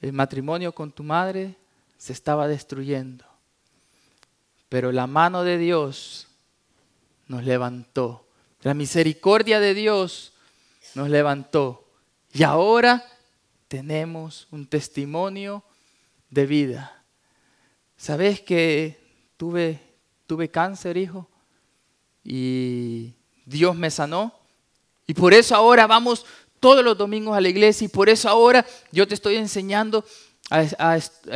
el 0.00 0.12
matrimonio 0.12 0.72
con 0.72 0.90
tu 0.90 1.02
madre 1.02 1.56
se 1.98 2.12
estaba 2.12 2.48
destruyendo? 2.48 3.24
Pero 4.68 4.90
la 4.90 5.06
mano 5.06 5.44
de 5.44 5.58
Dios 5.58 6.28
nos 7.28 7.44
levantó. 7.44 8.26
La 8.62 8.74
misericordia 8.74 9.60
de 9.60 9.74
Dios 9.74 10.32
nos 10.94 11.10
levantó. 11.10 11.84
Y 12.32 12.44
ahora 12.44 13.04
tenemos 13.68 14.48
un 14.50 14.66
testimonio 14.66 15.62
de 16.32 16.46
vida. 16.46 17.04
¿Sabes 17.96 18.40
que 18.40 18.98
tuve, 19.36 19.80
tuve 20.26 20.48
cáncer, 20.50 20.96
hijo? 20.96 21.28
Y 22.24 23.12
Dios 23.44 23.76
me 23.76 23.90
sanó. 23.90 24.34
Y 25.06 25.14
por 25.14 25.34
eso 25.34 25.54
ahora 25.54 25.86
vamos 25.86 26.24
todos 26.58 26.82
los 26.82 26.96
domingos 26.96 27.36
a 27.36 27.40
la 27.40 27.48
iglesia 27.48 27.84
y 27.84 27.88
por 27.88 28.08
eso 28.08 28.28
ahora 28.28 28.64
yo 28.90 29.06
te 29.06 29.14
estoy 29.14 29.36
enseñando 29.36 30.04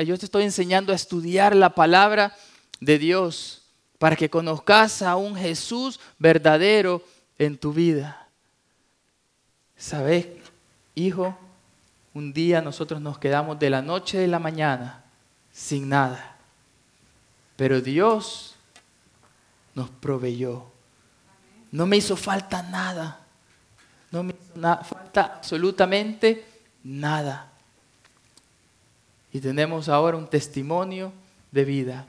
yo 0.04 0.18
te 0.18 0.26
estoy 0.26 0.42
enseñando 0.42 0.92
a 0.92 0.96
estudiar 0.96 1.56
la 1.56 1.74
palabra 1.74 2.36
de 2.80 2.98
Dios 2.98 3.62
para 3.98 4.14
que 4.14 4.28
conozcas 4.28 5.00
a 5.02 5.16
un 5.16 5.34
Jesús 5.36 5.98
verdadero 6.18 7.02
en 7.38 7.56
tu 7.56 7.72
vida. 7.72 8.28
¿Sabes 9.76 10.26
hijo, 10.94 11.36
un 12.16 12.32
día 12.32 12.62
nosotros 12.62 12.98
nos 13.02 13.18
quedamos 13.18 13.58
de 13.58 13.68
la 13.68 13.82
noche 13.82 14.16
de 14.16 14.26
la 14.26 14.38
mañana 14.38 15.04
sin 15.52 15.90
nada, 15.90 16.34
pero 17.56 17.82
Dios 17.82 18.54
nos 19.74 19.90
proveyó. 19.90 20.64
No 21.70 21.84
me 21.84 21.98
hizo 21.98 22.16
falta 22.16 22.62
nada, 22.62 23.20
no 24.10 24.22
me 24.22 24.32
hizo 24.32 24.84
falta 24.84 25.34
absolutamente 25.36 26.46
nada. 26.82 27.52
Y 29.30 29.38
tenemos 29.40 29.90
ahora 29.90 30.16
un 30.16 30.26
testimonio 30.26 31.12
de 31.52 31.66
vida. 31.66 32.06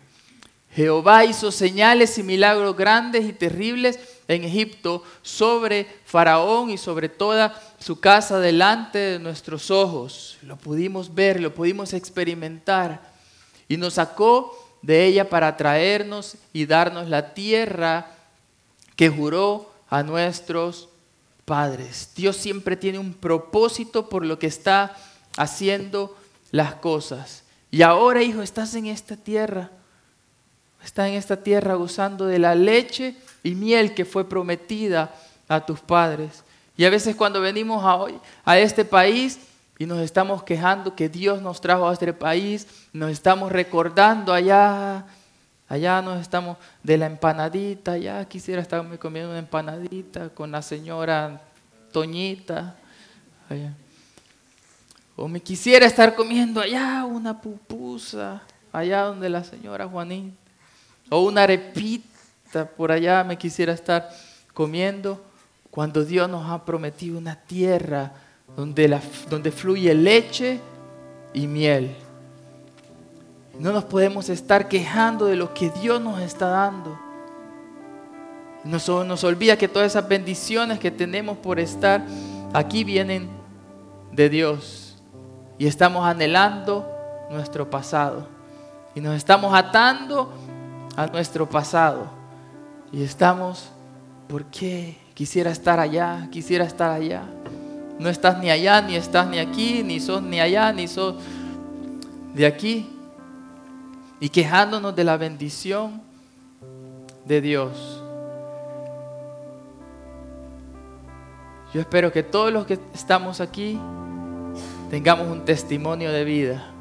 Jehová 0.74 1.26
hizo 1.26 1.52
señales 1.52 2.18
y 2.18 2.24
milagros 2.24 2.78
grandes 2.78 3.26
y 3.26 3.34
terribles 3.34 4.00
en 4.28 4.44
Egipto 4.44 5.04
sobre 5.22 5.88
Faraón 6.06 6.70
y 6.70 6.78
sobre 6.78 7.10
toda 7.10 7.62
su 7.80 8.00
casa 8.00 8.40
delante 8.40 8.98
de 8.98 9.20
nuestros 9.20 9.72
ojos. 9.72 10.38
Lo 10.42 10.58
pudimos 10.58 11.14
ver, 11.14 11.40
lo 11.40 11.54
pudimos 11.54 11.94
experimentar. 11.94 13.12
Y 13.68 13.78
nos 13.78 13.96
sacó 13.96 14.58
de 14.82 15.06
ella 15.06 15.30
para 15.30 15.56
traernos 15.58 16.36
y 16.54 16.66
darnos 16.66 17.10
la 17.10 17.34
tierra 17.34 18.12
que 18.96 19.10
juró 19.10 19.72
a 19.90 20.04
nuestros 20.04 20.90
padres. 21.46 22.12
Dios 22.16 22.36
siempre 22.36 22.76
tiene 22.76 23.00
un 23.00 23.14
propósito 23.14 24.10
por 24.10 24.26
lo 24.26 24.38
que 24.40 24.48
está 24.48 24.98
haciendo 25.38 26.18
las 26.52 26.76
cosas. 26.76 27.44
Y 27.72 27.82
ahora, 27.82 28.24
hijo, 28.24 28.42
estás 28.42 28.74
en 28.76 28.88
esta 28.88 29.16
tierra. 29.16 29.72
Estás 30.84 31.08
en 31.10 31.16
esta 31.16 31.38
tierra 31.38 31.76
gozando 31.76 32.26
de 32.26 32.40
la 32.40 32.56
leche 32.56 33.16
y 33.48 33.56
miel 33.56 33.94
que 33.94 34.04
fue 34.04 34.28
prometida 34.28 35.14
a 35.48 35.66
tus 35.66 35.80
padres. 35.80 36.44
Y 36.76 36.84
a 36.84 36.90
veces 36.90 37.16
cuando 37.16 37.40
venimos 37.40 37.84
a, 37.84 37.96
hoy, 37.96 38.20
a 38.44 38.60
este 38.60 38.84
país 38.84 39.40
y 39.80 39.86
nos 39.86 40.00
estamos 40.00 40.44
quejando 40.44 40.96
que 40.96 41.08
Dios 41.08 41.42
nos 41.42 41.62
trajo 41.62 41.88
a 41.88 41.94
este 41.94 42.12
país, 42.12 42.68
nos 42.92 43.10
estamos 43.10 43.50
recordando 43.52 44.34
allá, 44.34 45.06
allá 45.70 46.02
nos 46.02 46.20
estamos 46.20 46.58
de 46.84 46.98
la 46.98 47.06
empanadita, 47.06 47.94
allá 47.94 48.26
quisiera 48.26 48.62
estarme 48.62 48.98
comiendo 48.98 49.30
una 49.30 49.40
empanadita 49.40 50.30
con 50.30 50.52
la 50.52 50.62
señora 50.62 51.42
Toñita. 51.94 52.76
O 55.16 55.30
me 55.30 55.40
quisiera 55.40 55.86
estar 55.86 56.16
comiendo 56.16 56.60
allá 56.60 57.06
una 57.06 57.42
pupusa, 57.42 58.42
allá 58.74 59.04
donde 59.04 59.30
la 59.30 59.46
señora 59.46 59.88
Juanita. 59.88 60.36
O 61.10 61.22
una 61.22 61.44
arepita, 61.44 62.17
por 62.76 62.92
allá 62.92 63.24
me 63.24 63.38
quisiera 63.38 63.74
estar 63.74 64.10
comiendo 64.54 65.24
cuando 65.70 66.04
Dios 66.04 66.30
nos 66.30 66.50
ha 66.50 66.66
prometido 66.66 67.18
una 67.18 67.36
tierra 67.36 68.14
donde, 68.56 69.00
donde 69.30 69.52
fluye 69.52 69.94
leche 69.94 70.60
y 71.34 71.48
miel. 71.48 71.96
No 73.60 73.72
nos 73.72 73.86
podemos 73.86 74.30
estar 74.30 74.68
quejando 74.68 75.26
de 75.26 75.36
lo 75.36 75.54
que 75.54 75.70
Dios 75.70 76.02
nos 76.02 76.22
está 76.22 76.48
dando. 76.48 76.98
Nos, 78.64 78.88
nos 78.88 79.24
olvida 79.24 79.58
que 79.58 79.68
todas 79.68 79.92
esas 79.92 80.08
bendiciones 80.08 80.80
que 80.80 80.92
tenemos 80.92 81.38
por 81.38 81.60
estar 81.60 82.04
aquí 82.54 82.84
vienen 82.84 83.30
de 84.12 84.30
Dios. 84.30 84.98
Y 85.58 85.68
estamos 85.68 86.06
anhelando 86.06 86.88
nuestro 87.30 87.70
pasado. 87.70 88.28
Y 88.96 89.02
nos 89.02 89.16
estamos 89.16 89.54
atando 89.54 90.34
a 90.96 91.08
nuestro 91.08 91.48
pasado. 91.48 92.17
Y 92.92 93.04
estamos, 93.04 93.70
¿por 94.28 94.46
qué? 94.46 94.98
quisiera 95.18 95.50
estar 95.50 95.80
allá, 95.80 96.28
quisiera 96.30 96.64
estar 96.64 96.92
allá. 96.92 97.24
No 97.98 98.08
estás 98.08 98.38
ni 98.38 98.52
allá, 98.52 98.84
ni 98.84 98.96
estás 98.96 99.28
ni 99.28 99.40
aquí, 99.40 99.82
ni 99.84 100.00
sos 100.00 100.22
ni 100.22 100.40
allá, 100.40 100.72
ni 100.72 100.88
sos 100.88 101.16
de 102.36 102.46
aquí. 102.46 102.88
Y 104.20 104.30
quejándonos 104.30 104.96
de 104.96 105.04
la 105.04 105.18
bendición 105.18 106.04
de 107.26 107.42
Dios. 107.42 108.04
Yo 111.74 111.82
espero 111.82 112.12
que 112.12 112.22
todos 112.22 112.54
los 112.54 112.68
que 112.68 112.78
estamos 112.94 113.42
aquí 113.42 113.80
tengamos 114.92 115.26
un 115.30 115.46
testimonio 115.46 116.12
de 116.12 116.24
vida 116.24 116.72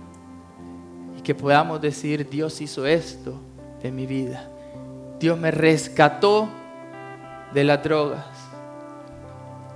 y 1.19 1.23
que 1.23 1.35
podamos 1.35 1.81
decir, 1.81 2.29
Dios 2.29 2.61
hizo 2.61 2.85
esto 2.85 3.41
en 3.83 3.97
mi 3.97 4.05
vida. 4.05 4.51
Dios 5.19 5.39
me 5.39 5.51
rescató 5.51 6.49
de 7.53 7.65
las 7.65 7.83
drogas. 7.83 8.27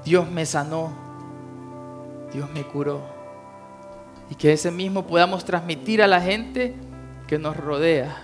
Dios 0.04 0.30
me 0.30 0.44
sanó. 0.46 0.92
Dios 2.32 2.48
me 2.52 2.62
curó. 2.62 3.00
Y 4.30 4.34
que 4.34 4.52
ese 4.52 4.70
mismo 4.70 5.06
podamos 5.06 5.44
transmitir 5.44 6.02
a 6.02 6.06
la 6.06 6.20
gente 6.20 6.74
que 7.26 7.38
nos 7.38 7.56
rodea. 7.56 8.16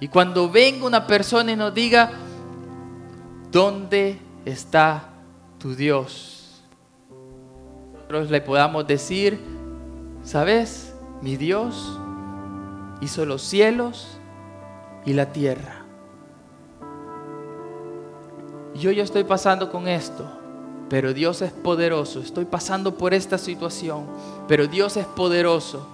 Y 0.00 0.08
cuando 0.08 0.50
venga 0.50 0.86
una 0.86 1.06
persona 1.06 1.52
y 1.52 1.56
nos 1.56 1.74
diga, 1.74 2.10
¿dónde 3.52 4.18
está 4.44 5.10
tu 5.58 5.74
Dios? 5.74 6.62
Nosotros 7.94 8.30
le 8.30 8.40
podamos 8.40 8.86
decir, 8.86 9.38
¿sabes? 10.24 10.94
Mi 11.22 11.36
Dios 11.36 11.98
hizo 13.00 13.26
los 13.26 13.42
cielos 13.42 14.18
y 15.04 15.12
la 15.12 15.32
tierra. 15.32 15.79
Yo 18.74 18.90
estoy 18.90 19.24
pasando 19.24 19.70
con 19.70 19.88
esto, 19.88 20.24
pero 20.88 21.12
Dios 21.12 21.42
es 21.42 21.52
poderoso, 21.52 22.20
estoy 22.20 22.44
pasando 22.44 22.94
por 22.94 23.14
esta 23.14 23.38
situación, 23.38 24.06
pero 24.48 24.66
Dios 24.66 24.96
es 24.96 25.06
poderoso, 25.06 25.86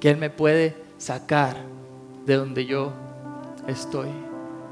que 0.00 0.10
Él 0.10 0.16
me 0.16 0.30
puede 0.30 0.76
sacar 0.98 1.56
de 2.26 2.36
donde 2.36 2.66
yo 2.66 2.92
estoy. 3.66 4.08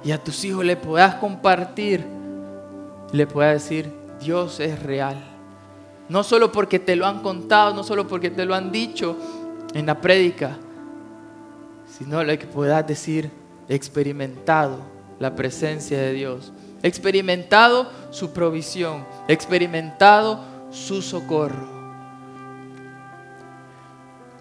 Y 0.05 0.13
a 0.13 0.23
tus 0.23 0.45
hijos 0.45 0.65
le 0.65 0.77
puedas 0.77 1.17
compartir, 1.17 2.05
le 3.13 3.27
puedas 3.27 3.55
decir, 3.55 3.91
Dios 4.21 4.61
es 4.61 4.81
real. 4.83 5.17
No 6.09 6.23
solo 6.23 6.53
porque 6.53 6.79
te 6.79 6.95
lo 6.95 7.07
han 7.07 7.21
contado, 7.23 7.75
no 7.75 7.83
solo 7.83 8.07
porque 8.07 8.31
te 8.31 8.45
lo 8.45 8.55
han 8.55 8.71
dicho 8.71 9.17
en 9.75 9.87
la 9.87 10.01
prédica, 10.01 10.57
sino 11.99 12.23
lo 12.23 12.39
que 12.39 12.47
puedas 12.47 12.87
decir, 12.87 13.31
experimentado 13.69 14.79
la 15.19 15.35
presencia 15.35 15.99
de 15.99 16.13
Dios 16.13 16.53
experimentado 16.83 17.91
su 18.11 18.33
provisión, 18.33 19.05
experimentado 19.29 20.41
su 20.71 21.03
socorro. 21.03 21.77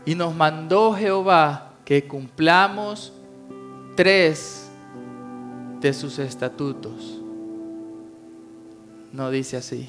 Y 0.06 0.16
nos 0.16 0.36
mandó 0.36 0.94
Jehová 0.94 1.72
que 1.84 2.08
cumplamos 2.08 3.14
tres 3.96 4.70
de 5.82 5.94
sus 5.94 6.20
estatutos. 6.20 7.20
No 9.12 9.32
dice 9.32 9.58
así. 9.58 9.88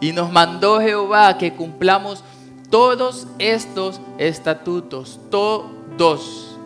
Y 0.00 0.12
nos 0.12 0.32
mandó 0.32 0.80
Jehová 0.80 1.38
que 1.38 1.54
cumplamos 1.54 2.24
todos 2.70 3.26
estos 3.38 4.00
estatutos, 4.18 5.20
todos. 5.30 6.56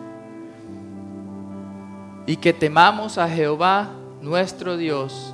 Y 2.25 2.37
que 2.37 2.53
temamos 2.53 3.17
a 3.17 3.29
Jehová 3.29 3.89
nuestro 4.25 4.75
Dios 4.75 5.33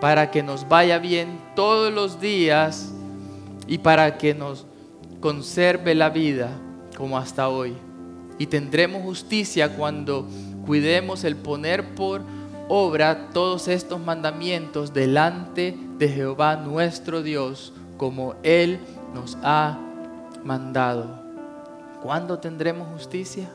para 0.00 0.32
que 0.32 0.42
nos 0.42 0.68
vaya 0.68 0.98
bien 0.98 1.38
todos 1.54 1.92
los 1.92 2.20
días 2.20 2.90
y 3.68 3.78
para 3.78 4.18
que 4.18 4.34
nos 4.34 4.66
conserve 5.20 5.94
la 5.94 6.10
vida 6.10 6.50
como 6.96 7.16
hasta 7.16 7.48
hoy. 7.48 7.74
Y 8.38 8.46
tendremos 8.46 9.02
justicia 9.02 9.76
cuando 9.76 10.26
cuidemos 10.66 11.22
el 11.22 11.36
poner 11.36 11.94
por 11.94 12.22
obra 12.68 13.28
todos 13.32 13.68
estos 13.68 14.00
mandamientos 14.00 14.92
delante 14.92 15.76
de 15.98 16.08
Jehová 16.08 16.56
nuestro 16.56 17.22
Dios, 17.22 17.72
como 17.96 18.34
Él 18.42 18.80
nos 19.14 19.38
ha 19.42 19.78
mandado. 20.42 21.20
¿Cuándo 22.02 22.38
tendremos 22.38 22.88
justicia? 22.88 23.48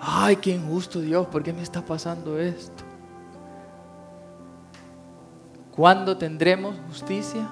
Ay, 0.00 0.36
qué 0.36 0.50
injusto 0.50 1.00
Dios, 1.00 1.26
¿por 1.26 1.42
qué 1.42 1.52
me 1.52 1.62
está 1.62 1.82
pasando 1.82 2.38
esto? 2.38 2.84
¿Cuándo 5.74 6.16
tendremos 6.16 6.74
justicia? 6.88 7.48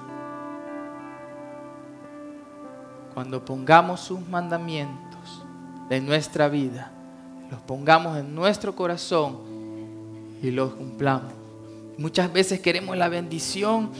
Cuando 3.13 3.43
pongamos 3.43 4.01
sus 4.01 4.27
mandamientos 4.27 5.43
en 5.89 6.05
nuestra 6.05 6.49
vida 6.49 6.91
los 7.49 7.59
pongamos 7.61 8.17
en 8.17 8.33
nuestro 8.33 8.75
corazón 8.75 9.37
y 10.41 10.51
los 10.51 10.73
cumplamos. 10.73 11.31
Muchas 11.97 12.31
veces 12.31 12.59
queremos 12.59 12.97
la 12.97 13.07
bendición 13.07 13.91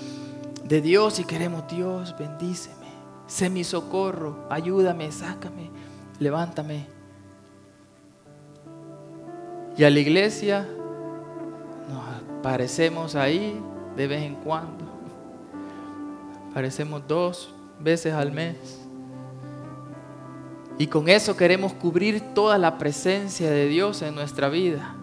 de 0.64 0.82
Dios 0.82 1.20
y 1.20 1.26
queremos, 1.26 1.68
Dios, 1.70 2.16
bendíceme, 2.18 2.88
sé 3.28 3.50
mi 3.50 3.64
socorro, 3.64 4.48
ayúdame, 4.50 5.12
sácame, 5.12 5.70
levántame. 6.20 6.95
Y 9.78 9.84
a 9.84 9.90
la 9.90 10.00
iglesia 10.00 10.68
nos 11.90 12.40
aparecemos 12.40 13.16
ahí 13.16 13.60
de 13.96 14.08
vez 14.08 14.24
en 14.24 14.36
cuando. 14.36 14.86
Aparecemos 16.50 17.02
dos 17.08 17.54
veces 17.80 18.14
al 18.14 18.32
mes. 18.32 18.86
Y 20.78 20.88
con 20.88 21.10
eso 21.10 21.36
queremos 21.36 21.74
cubrir 21.74 22.22
toda 22.34 22.58
la 22.58 22.78
presencia 22.78 23.50
de 23.50 23.68
Dios 23.68 24.02
en 24.02 24.16
nuestra 24.16 24.50
vida. 24.50 24.96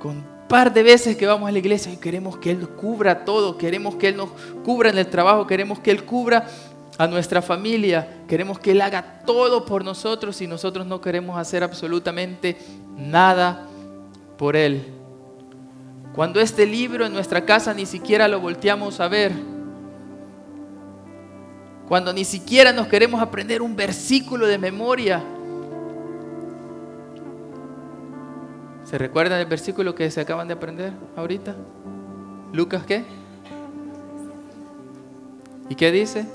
Con 0.00 0.16
un 0.18 0.24
par 0.48 0.72
de 0.72 0.82
veces 0.82 1.16
que 1.16 1.26
vamos 1.26 1.48
a 1.48 1.52
la 1.52 1.58
iglesia 1.58 1.92
y 1.92 1.96
queremos 1.96 2.36
que 2.38 2.50
Él 2.50 2.68
cubra 2.68 3.24
todo, 3.24 3.56
queremos 3.56 3.96
que 3.96 4.08
Él 4.08 4.16
nos 4.16 4.30
cubra 4.64 4.90
en 4.90 4.98
el 4.98 5.08
trabajo, 5.08 5.46
queremos 5.46 5.78
que 5.78 5.90
Él 5.90 6.04
cubra 6.04 6.46
a 7.00 7.06
nuestra 7.06 7.40
familia, 7.40 8.06
queremos 8.28 8.58
que 8.58 8.72
Él 8.72 8.82
haga 8.82 9.22
todo 9.24 9.64
por 9.64 9.82
nosotros 9.82 10.38
y 10.42 10.46
nosotros 10.46 10.86
no 10.86 11.00
queremos 11.00 11.38
hacer 11.38 11.64
absolutamente 11.64 12.58
nada 12.94 13.66
por 14.36 14.54
Él. 14.54 14.84
Cuando 16.14 16.42
este 16.42 16.66
libro 16.66 17.06
en 17.06 17.14
nuestra 17.14 17.46
casa 17.46 17.72
ni 17.72 17.86
siquiera 17.86 18.28
lo 18.28 18.38
volteamos 18.38 19.00
a 19.00 19.08
ver, 19.08 19.32
cuando 21.88 22.12
ni 22.12 22.26
siquiera 22.26 22.70
nos 22.70 22.86
queremos 22.86 23.22
aprender 23.22 23.62
un 23.62 23.74
versículo 23.74 24.46
de 24.46 24.58
memoria. 24.58 25.22
¿Se 28.84 28.98
recuerdan 28.98 29.40
el 29.40 29.46
versículo 29.46 29.94
que 29.94 30.10
se 30.10 30.20
acaban 30.20 30.48
de 30.48 30.52
aprender 30.52 30.92
ahorita? 31.16 31.56
Lucas 32.52 32.84
qué? 32.84 33.04
¿Y 35.70 35.74
qué 35.76 35.90
dice? 35.90 36.26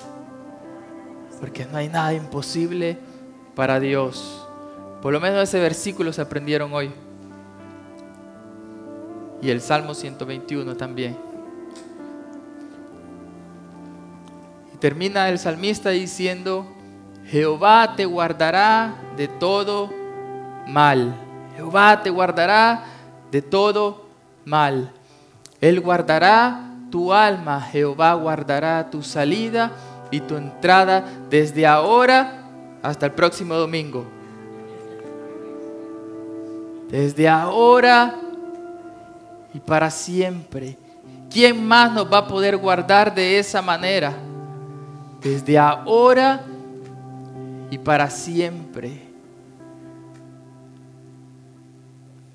Porque 1.39 1.65
no 1.65 1.77
hay 1.77 1.89
nada 1.89 2.13
imposible 2.13 2.97
para 3.55 3.79
Dios. 3.79 4.47
Por 5.01 5.13
lo 5.13 5.19
menos 5.19 5.43
ese 5.43 5.59
versículo 5.59 6.11
se 6.13 6.21
aprendieron 6.21 6.73
hoy. 6.73 6.91
Y 9.41 9.49
el 9.49 9.61
Salmo 9.61 9.93
121 9.93 10.75
también. 10.75 11.25
termina 14.85 15.29
el 15.29 15.39
salmista 15.39 15.89
diciendo, 15.89 16.67
Jehová 17.25 17.95
te 17.95 18.05
guardará 18.05 18.93
de 19.17 19.27
todo 19.27 19.91
mal. 20.67 21.15
Jehová 21.55 22.03
te 22.03 22.11
guardará 22.11 22.83
de 23.31 23.41
todo 23.41 24.05
mal. 24.45 24.91
Él 25.59 25.81
guardará 25.81 26.69
tu 26.91 27.11
alma, 27.11 27.61
Jehová 27.61 28.13
guardará 28.13 28.89
tu 28.91 29.01
salida 29.01 29.71
y 30.11 30.19
tu 30.21 30.35
entrada 30.35 31.05
desde 31.29 31.65
ahora 31.65 32.43
hasta 32.81 33.05
el 33.05 33.11
próximo 33.13 33.55
domingo. 33.55 34.05
Desde 36.89 37.27
ahora 37.27 38.15
y 39.53 39.59
para 39.59 39.89
siempre. 39.89 40.77
¿Quién 41.29 41.65
más 41.67 41.91
nos 41.91 42.11
va 42.11 42.19
a 42.19 42.27
poder 42.27 42.55
guardar 42.57 43.13
de 43.13 43.39
esa 43.39 43.61
manera? 43.61 44.13
desde 45.25 45.57
ahora 45.57 46.45
y 47.71 47.79
para 47.79 48.11
siempre. 48.11 49.01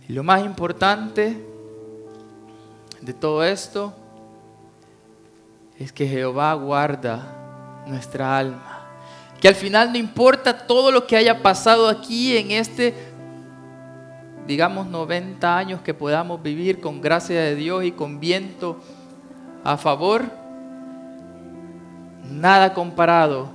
Y 0.09 0.12
lo 0.12 0.25
más 0.25 0.45
importante 0.45 1.41
de 3.01 3.12
todo 3.12 3.45
esto 3.45 3.95
es 5.79 5.93
que 5.93 6.09
Jehová 6.09 6.53
guarda 6.55 7.23
nuestra 7.91 8.38
alma. 8.38 8.86
Que 9.41 9.49
al 9.49 9.55
final 9.55 9.93
no 9.93 9.99
importa 9.99 10.66
todo 10.66 10.91
lo 10.91 11.07
que 11.07 11.16
haya 11.16 11.43
pasado 11.43 11.88
aquí 11.88 12.36
en 12.36 12.51
este, 12.53 12.95
digamos, 14.47 14.86
90 14.86 15.57
años 15.57 15.80
que 15.80 15.95
podamos 15.95 16.43
vivir 16.43 16.80
con 16.80 17.01
gracia 17.01 17.41
de 17.41 17.55
Dios 17.55 17.84
y 17.84 17.93
con 17.93 18.20
viento 18.20 18.80
a 19.64 19.76
favor, 19.76 20.24
nada 22.30 22.74
comparado 22.74 23.51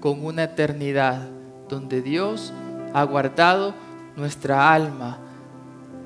con 0.00 0.24
una 0.24 0.44
eternidad 0.44 1.28
donde 1.68 2.02
Dios 2.02 2.52
ha 2.92 3.02
guardado 3.04 3.74
nuestra 4.16 4.72
alma, 4.72 5.18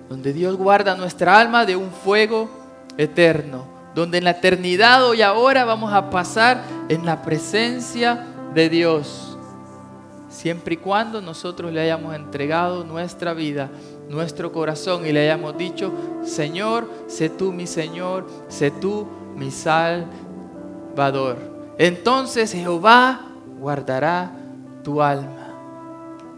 donde 0.08 0.32
Dios 0.32 0.56
guarda 0.56 0.94
nuestra 0.94 1.38
alma 1.38 1.64
de 1.64 1.76
un 1.76 1.90
fuego 1.90 2.48
eterno, 2.96 3.73
donde 3.94 4.18
en 4.18 4.24
la 4.24 4.32
eternidad 4.32 5.06
hoy 5.06 5.22
ahora 5.22 5.64
vamos 5.64 5.92
a 5.92 6.10
pasar 6.10 6.62
en 6.88 7.06
la 7.06 7.22
presencia 7.22 8.26
de 8.54 8.68
Dios, 8.68 9.36
siempre 10.28 10.74
y 10.74 10.78
cuando 10.78 11.20
nosotros 11.20 11.72
le 11.72 11.80
hayamos 11.80 12.14
entregado 12.14 12.84
nuestra 12.84 13.34
vida, 13.34 13.70
nuestro 14.08 14.52
corazón 14.52 15.06
y 15.06 15.12
le 15.12 15.20
hayamos 15.22 15.56
dicho, 15.56 15.92
Señor, 16.24 16.90
sé 17.06 17.28
tú 17.30 17.52
mi 17.52 17.66
Señor, 17.66 18.26
sé 18.48 18.70
tú 18.70 19.06
mi 19.36 19.50
Salvador. 19.50 21.36
Entonces 21.78 22.52
Jehová 22.52 23.20
guardará 23.58 24.32
tu 24.82 25.02
alma. 25.02 25.48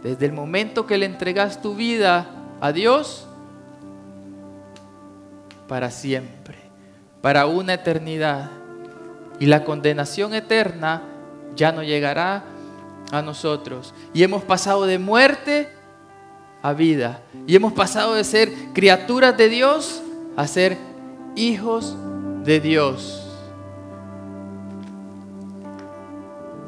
Desde 0.02 0.26
el 0.26 0.32
momento 0.32 0.86
que 0.86 0.98
le 0.98 1.06
entregas 1.06 1.60
tu 1.60 1.74
vida 1.74 2.26
a 2.60 2.72
Dios, 2.72 3.26
para 5.66 5.90
siempre, 5.90 6.65
para 7.26 7.46
una 7.46 7.74
eternidad. 7.74 8.52
Y 9.40 9.46
la 9.46 9.64
condenación 9.64 10.32
eterna 10.32 11.02
ya 11.56 11.72
no 11.72 11.82
llegará 11.82 12.44
a 13.10 13.20
nosotros. 13.20 13.94
Y 14.14 14.22
hemos 14.22 14.44
pasado 14.44 14.86
de 14.86 15.00
muerte 15.00 15.68
a 16.62 16.72
vida. 16.72 17.20
Y 17.44 17.56
hemos 17.56 17.72
pasado 17.72 18.14
de 18.14 18.22
ser 18.22 18.52
criaturas 18.72 19.36
de 19.36 19.48
Dios 19.48 20.04
a 20.36 20.46
ser 20.46 20.78
hijos 21.34 21.96
de 22.44 22.60
Dios. 22.60 23.28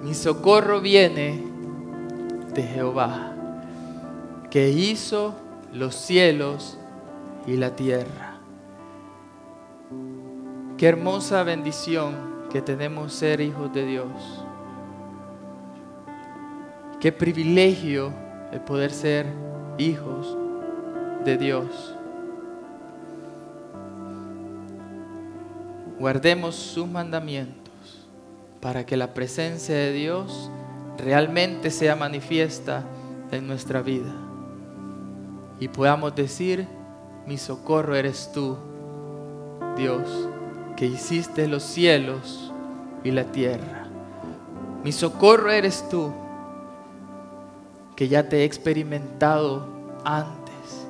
Mi 0.02 0.12
socorro 0.12 0.80
viene 0.80 1.40
de 2.52 2.64
Jehová, 2.64 3.32
que 4.50 4.70
hizo 4.70 5.36
los 5.72 5.94
cielos 5.94 6.78
y 7.46 7.56
la 7.56 7.76
tierra. 7.76 8.28
Qué 10.78 10.86
hermosa 10.86 11.42
bendición 11.42 12.14
que 12.52 12.62
tenemos 12.62 13.12
ser 13.12 13.40
hijos 13.40 13.72
de 13.72 13.84
Dios. 13.84 14.06
Qué 17.00 17.10
privilegio 17.10 18.12
el 18.52 18.60
poder 18.60 18.92
ser 18.92 19.26
hijos 19.76 20.36
de 21.24 21.36
Dios. 21.36 21.96
Guardemos 25.98 26.54
sus 26.54 26.86
mandamientos 26.86 28.06
para 28.60 28.86
que 28.86 28.96
la 28.96 29.14
presencia 29.14 29.74
de 29.74 29.92
Dios 29.92 30.48
realmente 30.96 31.72
sea 31.72 31.96
manifiesta 31.96 32.84
en 33.32 33.48
nuestra 33.48 33.82
vida 33.82 34.14
y 35.58 35.66
podamos 35.66 36.14
decir, 36.14 36.68
mi 37.26 37.36
socorro 37.36 37.96
eres 37.96 38.30
tú, 38.32 38.56
Dios 39.76 40.37
que 40.78 40.86
hiciste 40.86 41.48
los 41.48 41.64
cielos 41.64 42.52
y 43.02 43.10
la 43.10 43.24
tierra. 43.24 43.88
Mi 44.84 44.92
socorro 44.92 45.50
eres 45.50 45.88
tú, 45.88 46.12
que 47.96 48.06
ya 48.06 48.28
te 48.28 48.38
he 48.38 48.44
experimentado 48.44 49.66
antes. 50.04 50.86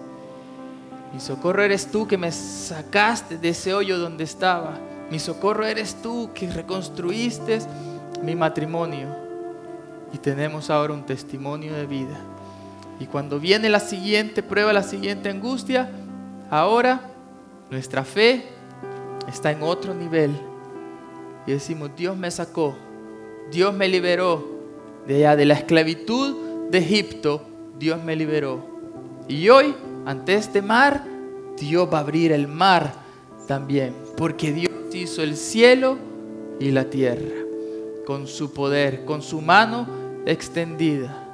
Mi 1.14 1.20
socorro 1.20 1.62
eres 1.62 1.91
tú 1.91 2.07
que 2.07 2.18
me 2.18 2.30
sacaste 2.30 3.39
de 3.39 3.49
ese 3.49 3.72
hoyo 3.72 3.99
donde 3.99 4.24
estaba. 4.24 4.78
Mi 5.11 5.18
socorro 5.18 5.64
eres 5.64 6.03
tú 6.03 6.32
que 6.34 6.51
reconstruiste 6.51 7.61
mi 8.22 8.34
matrimonio. 8.36 9.09
Y 10.12 10.18
tenemos 10.18 10.68
ahora 10.68 10.93
un 10.93 11.07
testimonio 11.07 11.72
de 11.72 11.86
vida. 11.86 12.20
Y 13.01 13.07
cuando 13.07 13.41
viene 13.41 13.70
la 13.70 13.80
siguiente 13.80 14.43
prueba, 14.43 14.74
la 14.74 14.82
siguiente 14.82 15.30
angustia, 15.30 15.91
ahora 16.51 17.01
nuestra 17.70 18.05
fe 18.05 18.58
está 19.29 19.53
en 19.53 19.62
otro 19.62 19.95
nivel. 19.95 20.31
Y 21.47 21.53
decimos, 21.53 21.91
Dios 21.97 22.16
me 22.16 22.31
sacó, 22.31 22.76
Dios 23.51 23.72
me 23.74 23.89
liberó 23.89 24.59
de 25.07 25.16
allá, 25.16 25.37
de 25.37 25.47
la 25.47 25.55
esclavitud 25.55 26.70
de 26.70 26.79
Egipto, 26.79 27.43
Dios 27.79 28.03
me 28.03 28.16
liberó. 28.16 28.64
Y 29.29 29.49
hoy, 29.49 29.74
ante 30.05 30.35
este 30.35 30.62
mar, 30.62 31.05
Dios 31.59 31.89
va 31.93 31.99
a 31.99 32.01
abrir 32.03 32.33
el 32.33 32.49
mar 32.49 32.93
también, 33.47 33.95
porque 34.16 34.53
Dios 34.53 34.72
hizo 34.93 35.22
el 35.22 35.37
cielo 35.37 35.97
y 36.61 36.70
la 36.70 36.91
tierra 36.91 37.47
con 38.07 38.26
su 38.26 38.53
poder, 38.53 39.05
con 39.05 39.22
su 39.22 39.41
mano 39.41 39.87
extendida. 40.26 41.26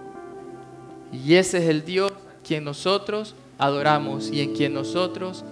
Y 1.12 1.34
ese 1.34 1.58
es 1.58 1.68
el 1.68 1.84
Dios 1.84 2.12
quien 2.46 2.64
nosotros 2.64 3.34
adoramos 3.58 4.30
y 4.30 4.40
en 4.40 4.54
quien 4.54 4.74
nosotros 4.74 5.44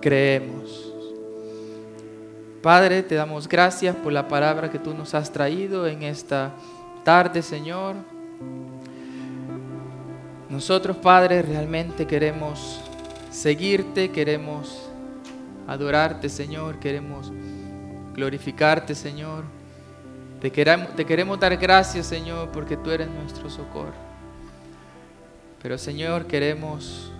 creemos. 0.00 0.91
Padre, 2.62 3.02
te 3.02 3.16
damos 3.16 3.48
gracias 3.48 3.96
por 3.96 4.12
la 4.12 4.28
palabra 4.28 4.70
que 4.70 4.78
tú 4.78 4.94
nos 4.94 5.14
has 5.14 5.32
traído 5.32 5.88
en 5.88 6.04
esta 6.04 6.52
tarde, 7.02 7.42
Señor. 7.42 7.96
Nosotros, 10.48 10.96
Padre, 10.96 11.42
realmente 11.42 12.06
queremos 12.06 12.80
seguirte, 13.32 14.12
queremos 14.12 14.88
adorarte, 15.66 16.28
Señor, 16.28 16.78
queremos 16.78 17.32
glorificarte, 18.14 18.94
Señor. 18.94 19.42
Te 20.40 20.52
queremos, 20.52 20.94
te 20.94 21.04
queremos 21.04 21.40
dar 21.40 21.56
gracias, 21.56 22.06
Señor, 22.06 22.50
porque 22.52 22.76
tú 22.76 22.92
eres 22.92 23.08
nuestro 23.10 23.50
socorro. 23.50 24.12
Pero 25.60 25.76
Señor, 25.78 26.26
queremos 26.26 27.10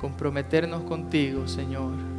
comprometernos 0.00 0.84
contigo, 0.84 1.46
Señor. 1.46 2.15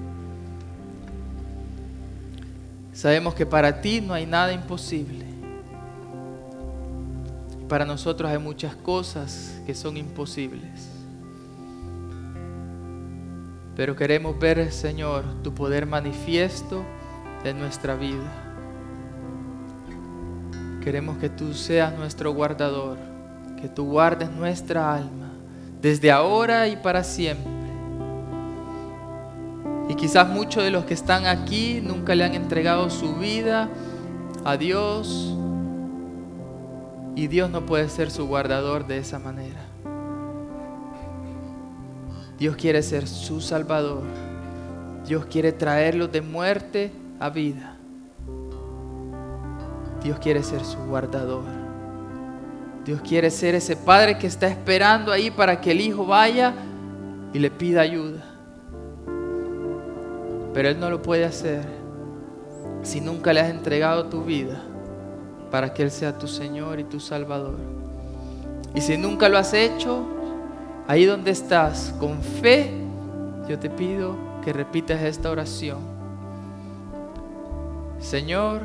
Sabemos 2.98 3.36
que 3.36 3.46
para 3.46 3.80
ti 3.80 4.02
no 4.02 4.16
hay 4.16 4.26
nada 4.26 4.52
imposible. 4.52 5.24
Para 7.70 7.86
nosotros 7.86 8.28
hay 8.28 8.40
muchas 8.40 8.76
cosas 8.76 9.62
que 9.68 9.76
son 9.76 9.98
imposibles. 9.98 10.90
Pero 13.76 13.96
queremos 13.96 14.40
ver, 14.40 14.72
Señor, 14.72 15.26
tu 15.44 15.54
poder 15.54 15.86
manifiesto 15.86 16.84
en 17.44 17.60
nuestra 17.60 17.94
vida. 17.94 18.34
Queremos 20.84 21.20
que 21.20 21.30
tú 21.30 21.54
seas 21.54 21.96
nuestro 21.96 22.34
guardador, 22.34 22.98
que 23.62 23.70
tú 23.70 23.86
guardes 23.86 24.32
nuestra 24.32 24.96
alma 24.96 25.34
desde 25.80 26.12
ahora 26.12 26.68
y 26.68 26.76
para 26.78 27.04
siempre. 27.04 27.57
Y 29.90 29.96
quizás 29.96 30.28
muchos 30.28 30.64
de 30.64 30.72
los 30.72 30.86
que 30.86 30.94
están 30.94 31.26
aquí 31.26 31.82
nunca 31.82 32.14
le 32.14 32.26
han 32.26 32.34
entregado 32.34 32.90
su 32.90 33.16
vida 33.16 33.70
a 34.44 34.58
Dios. 34.58 35.34
Y 37.16 37.28
Dios 37.28 37.50
no 37.50 37.66
puede 37.66 37.90
ser 37.90 38.12
su 38.12 38.28
guardador 38.28 38.86
de 38.86 38.98
esa 39.00 39.18
manera. 39.18 39.62
Dios 42.38 42.56
quiere 42.56 42.84
ser 42.84 43.08
su 43.08 43.42
salvador. 43.42 44.04
Dios 45.08 45.26
quiere 45.26 45.52
traerlos 45.52 46.12
de 46.12 46.22
muerte 46.22 46.92
a 47.20 47.30
vida. 47.30 47.78
Dios 50.04 50.20
quiere 50.20 50.44
ser 50.44 50.64
su 50.64 50.78
guardador. 50.80 51.44
Dios 52.86 53.02
quiere 53.02 53.32
ser 53.32 53.56
ese 53.56 53.76
padre 53.76 54.18
que 54.18 54.28
está 54.28 54.48
esperando 54.48 55.12
ahí 55.12 55.32
para 55.32 55.60
que 55.60 55.72
el 55.72 55.82
hijo 55.82 56.06
vaya 56.06 56.54
y 57.34 57.40
le 57.40 57.50
pida 57.50 57.82
ayuda. 57.82 58.37
Pero 60.58 60.70
Él 60.70 60.80
no 60.80 60.90
lo 60.90 61.04
puede 61.04 61.24
hacer 61.24 61.62
si 62.82 63.00
nunca 63.00 63.32
le 63.32 63.42
has 63.42 63.52
entregado 63.52 64.08
tu 64.08 64.24
vida 64.24 64.60
para 65.52 65.72
que 65.72 65.84
Él 65.84 65.92
sea 65.92 66.18
tu 66.18 66.28
Señor 66.28 66.80
y 66.80 66.84
tu 66.84 67.00
Salvador. 67.00 67.60
Y 68.74 68.82
si 68.82 68.98
nunca 68.98 69.30
lo 69.30 69.38
has 69.38 69.54
hecho, 69.54 70.04
ahí 70.88 71.06
donde 71.06 71.30
estás, 71.30 71.94
con 72.00 72.24
fe, 72.24 72.72
yo 73.48 73.60
te 73.60 73.70
pido 73.70 74.16
que 74.44 74.52
repitas 74.52 75.00
esta 75.04 75.30
oración. 75.30 75.78
Señor, 78.00 78.62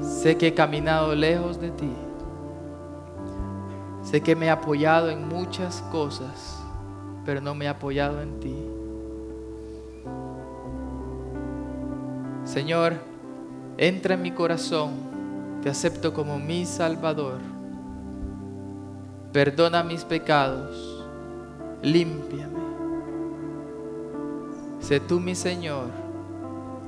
sé 0.00 0.36
que 0.36 0.48
he 0.48 0.54
caminado 0.54 1.14
lejos 1.14 1.60
de 1.60 1.70
ti 1.70 1.92
Sé 4.02 4.20
que 4.20 4.34
me 4.34 4.46
he 4.46 4.50
apoyado 4.50 5.10
en 5.10 5.28
muchas 5.28 5.80
cosas, 5.92 6.60
pero 7.24 7.40
no 7.40 7.54
me 7.54 7.66
he 7.66 7.68
apoyado 7.68 8.20
en 8.20 8.40
ti. 8.40 8.71
Señor, 12.52 12.96
entra 13.78 14.12
en 14.12 14.20
mi 14.20 14.30
corazón, 14.30 14.90
te 15.62 15.70
acepto 15.70 16.12
como 16.12 16.38
mi 16.38 16.66
Salvador. 16.66 17.38
Perdona 19.32 19.82
mis 19.82 20.04
pecados, 20.04 21.02
límpiame. 21.82 22.58
Sé 24.80 25.00
tú 25.00 25.18
mi 25.18 25.34
Señor 25.34 25.86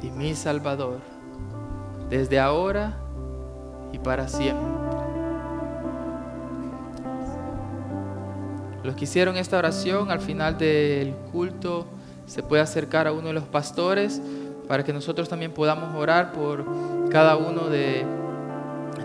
y 0.03 0.11
mi 0.11 0.35
Salvador, 0.35 0.99
desde 2.11 2.39
ahora 2.39 2.99
y 3.91 3.99
para 3.99 4.29
siempre. 4.29 4.69
Los 8.83 8.97
que 8.97 9.05
hicieron 9.05 9.39
esta 9.39 9.57
oración 9.57 10.11
al 10.11 10.21
final 10.21 10.59
del 10.59 11.15
culto 11.33 11.87
se 12.27 12.43
puede 12.43 12.61
acercar 12.61 13.07
a 13.07 13.13
uno 13.13 13.29
de 13.29 13.33
los 13.33 13.45
pastores 13.45 14.21
para 14.69 14.85
que 14.85 14.93
nosotros 14.93 15.29
también 15.29 15.53
podamos 15.53 15.95
orar 15.95 16.33
por 16.33 16.65
cada 17.11 17.37
uno 17.37 17.69
de, 17.69 18.05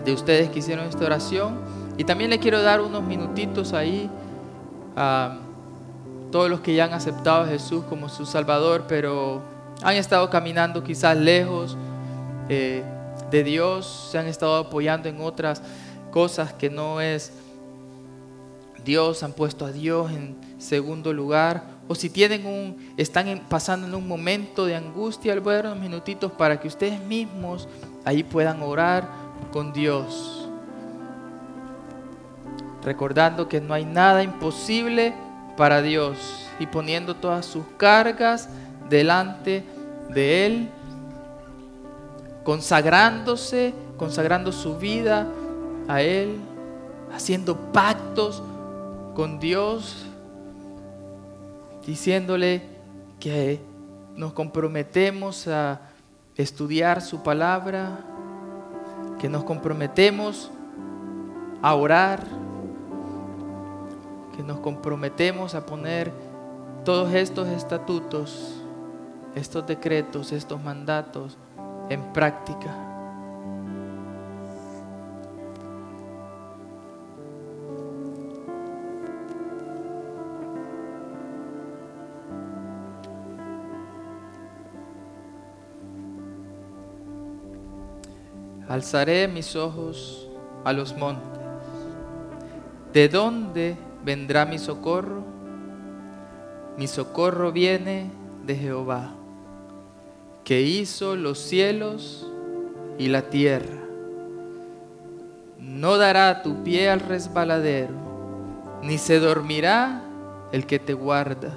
de 0.04 0.12
ustedes 0.12 0.50
que 0.50 0.60
hicieron 0.60 0.86
esta 0.86 1.04
oración. 1.04 1.58
Y 1.96 2.04
también 2.04 2.30
le 2.30 2.38
quiero 2.38 2.62
dar 2.62 2.80
unos 2.80 3.02
minutitos 3.02 3.72
ahí 3.72 4.10
a 4.96 5.38
todos 6.30 6.48
los 6.48 6.60
que 6.60 6.74
ya 6.74 6.84
han 6.84 6.92
aceptado 6.92 7.42
a 7.42 7.46
Jesús 7.46 7.84
como 7.88 8.08
su 8.08 8.24
Salvador, 8.24 8.84
pero 8.88 9.42
han 9.82 9.96
estado 9.96 10.30
caminando 10.30 10.82
quizás 10.82 11.16
lejos 11.16 11.76
eh, 12.48 12.82
de 13.30 13.44
Dios, 13.44 14.08
se 14.10 14.18
han 14.18 14.26
estado 14.26 14.56
apoyando 14.56 15.08
en 15.08 15.20
otras 15.20 15.62
cosas 16.10 16.52
que 16.52 16.70
no 16.70 17.00
es 17.00 17.32
Dios, 18.90 19.22
han 19.22 19.34
puesto 19.34 19.64
a 19.66 19.70
Dios 19.70 20.10
en 20.10 20.36
segundo 20.58 21.12
lugar, 21.12 21.62
o 21.86 21.94
si 21.94 22.10
tienen 22.10 22.44
un, 22.44 22.92
están 22.96 23.42
pasando 23.48 23.86
en 23.86 23.94
un 23.94 24.08
momento 24.08 24.66
de 24.66 24.74
angustia, 24.74 25.32
les 25.32 25.44
voy 25.44 25.54
unos 25.60 25.78
minutitos 25.78 26.32
para 26.32 26.58
que 26.58 26.66
ustedes 26.66 27.00
mismos 27.00 27.68
ahí 28.04 28.24
puedan 28.24 28.62
orar 28.62 29.08
con 29.52 29.72
Dios. 29.72 30.48
Recordando 32.82 33.48
que 33.48 33.60
no 33.60 33.74
hay 33.74 33.84
nada 33.84 34.24
imposible 34.24 35.14
para 35.56 35.82
Dios 35.82 36.48
y 36.58 36.66
poniendo 36.66 37.14
todas 37.14 37.46
sus 37.46 37.62
cargas 37.76 38.48
delante 38.88 39.62
de 40.12 40.46
Él, 40.46 40.68
consagrándose, 42.42 43.72
consagrando 43.96 44.50
su 44.50 44.78
vida 44.78 45.28
a 45.86 46.02
Él, 46.02 46.40
haciendo 47.14 47.56
pactos 47.72 48.42
con 49.20 49.38
Dios, 49.38 50.06
diciéndole 51.86 52.62
que 53.20 53.60
nos 54.16 54.32
comprometemos 54.32 55.46
a 55.46 55.82
estudiar 56.36 57.02
su 57.02 57.22
palabra, 57.22 57.98
que 59.18 59.28
nos 59.28 59.44
comprometemos 59.44 60.50
a 61.60 61.74
orar, 61.74 62.26
que 64.34 64.42
nos 64.42 64.60
comprometemos 64.60 65.54
a 65.54 65.66
poner 65.66 66.10
todos 66.86 67.12
estos 67.12 67.46
estatutos, 67.48 68.54
estos 69.34 69.66
decretos, 69.66 70.32
estos 70.32 70.64
mandatos 70.64 71.36
en 71.90 72.10
práctica. 72.14 72.89
Alzaré 88.70 89.26
mis 89.26 89.56
ojos 89.56 90.28
a 90.62 90.72
los 90.72 90.96
montes. 90.96 91.40
¿De 92.92 93.08
dónde 93.08 93.76
vendrá 94.04 94.46
mi 94.46 94.60
socorro? 94.60 95.24
Mi 96.76 96.86
socorro 96.86 97.50
viene 97.50 98.12
de 98.46 98.54
Jehová, 98.54 99.10
que 100.44 100.60
hizo 100.62 101.16
los 101.16 101.40
cielos 101.40 102.30
y 102.96 103.08
la 103.08 103.22
tierra. 103.22 103.82
No 105.58 105.96
dará 105.96 106.42
tu 106.44 106.62
pie 106.62 106.90
al 106.90 107.00
resbaladero, 107.00 107.94
ni 108.84 108.98
se 108.98 109.18
dormirá 109.18 110.00
el 110.52 110.66
que 110.66 110.78
te 110.78 110.94
guarda. 110.94 111.52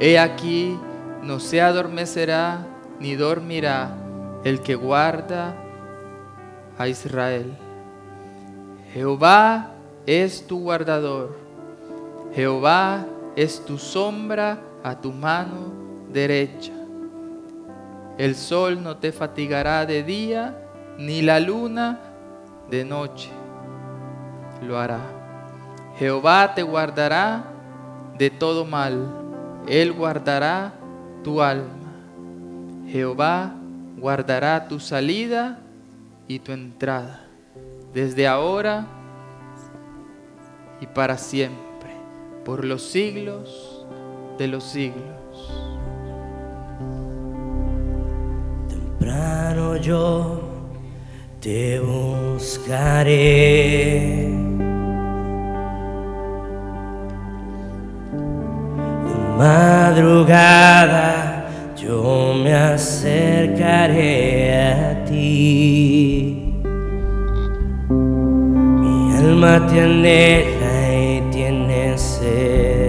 He 0.00 0.18
aquí, 0.18 0.76
no 1.22 1.38
se 1.38 1.60
adormecerá 1.60 2.66
ni 2.98 3.14
dormirá 3.14 3.96
el 4.42 4.60
que 4.60 4.74
guarda 4.74 5.54
a 6.80 6.88
Israel. 6.88 7.52
Jehová 8.94 9.72
es 10.06 10.46
tu 10.46 10.60
guardador. 10.60 11.36
Jehová 12.34 13.04
es 13.36 13.62
tu 13.66 13.76
sombra 13.76 14.58
a 14.82 14.98
tu 14.98 15.12
mano 15.12 15.74
derecha. 16.10 16.72
El 18.16 18.34
sol 18.34 18.82
no 18.82 18.96
te 18.96 19.12
fatigará 19.12 19.84
de 19.84 20.02
día, 20.02 20.56
ni 20.96 21.20
la 21.20 21.38
luna 21.38 22.00
de 22.70 22.82
noche 22.86 23.28
lo 24.66 24.78
hará. 24.78 25.00
Jehová 25.98 26.54
te 26.54 26.62
guardará 26.62 27.44
de 28.16 28.30
todo 28.30 28.64
mal. 28.64 29.06
Él 29.68 29.92
guardará 29.92 30.72
tu 31.22 31.42
alma. 31.42 31.68
Jehová 32.88 33.52
guardará 33.98 34.66
tu 34.66 34.80
salida 34.80 35.58
y 36.30 36.38
tu 36.38 36.52
entrada, 36.52 37.26
desde 37.92 38.28
ahora 38.28 38.86
y 40.80 40.86
para 40.86 41.18
siempre, 41.18 41.90
por 42.44 42.64
los 42.64 42.82
siglos 42.82 43.84
de 44.38 44.46
los 44.46 44.62
siglos. 44.62 45.50
Temprano 48.68 49.74
yo 49.78 50.40
te 51.40 51.80
buscaré. 51.80 53.08
Madrugada 59.36 61.39
yo 61.90 62.34
me 62.34 62.54
acercaré 62.54 64.12
a 64.54 65.04
ti. 65.06 66.54
Mi 68.80 69.16
alma 69.16 69.66
te 69.66 69.80
anhela 69.80 70.76
y 70.94 71.20
tiene 71.32 71.98
sed. 71.98 72.79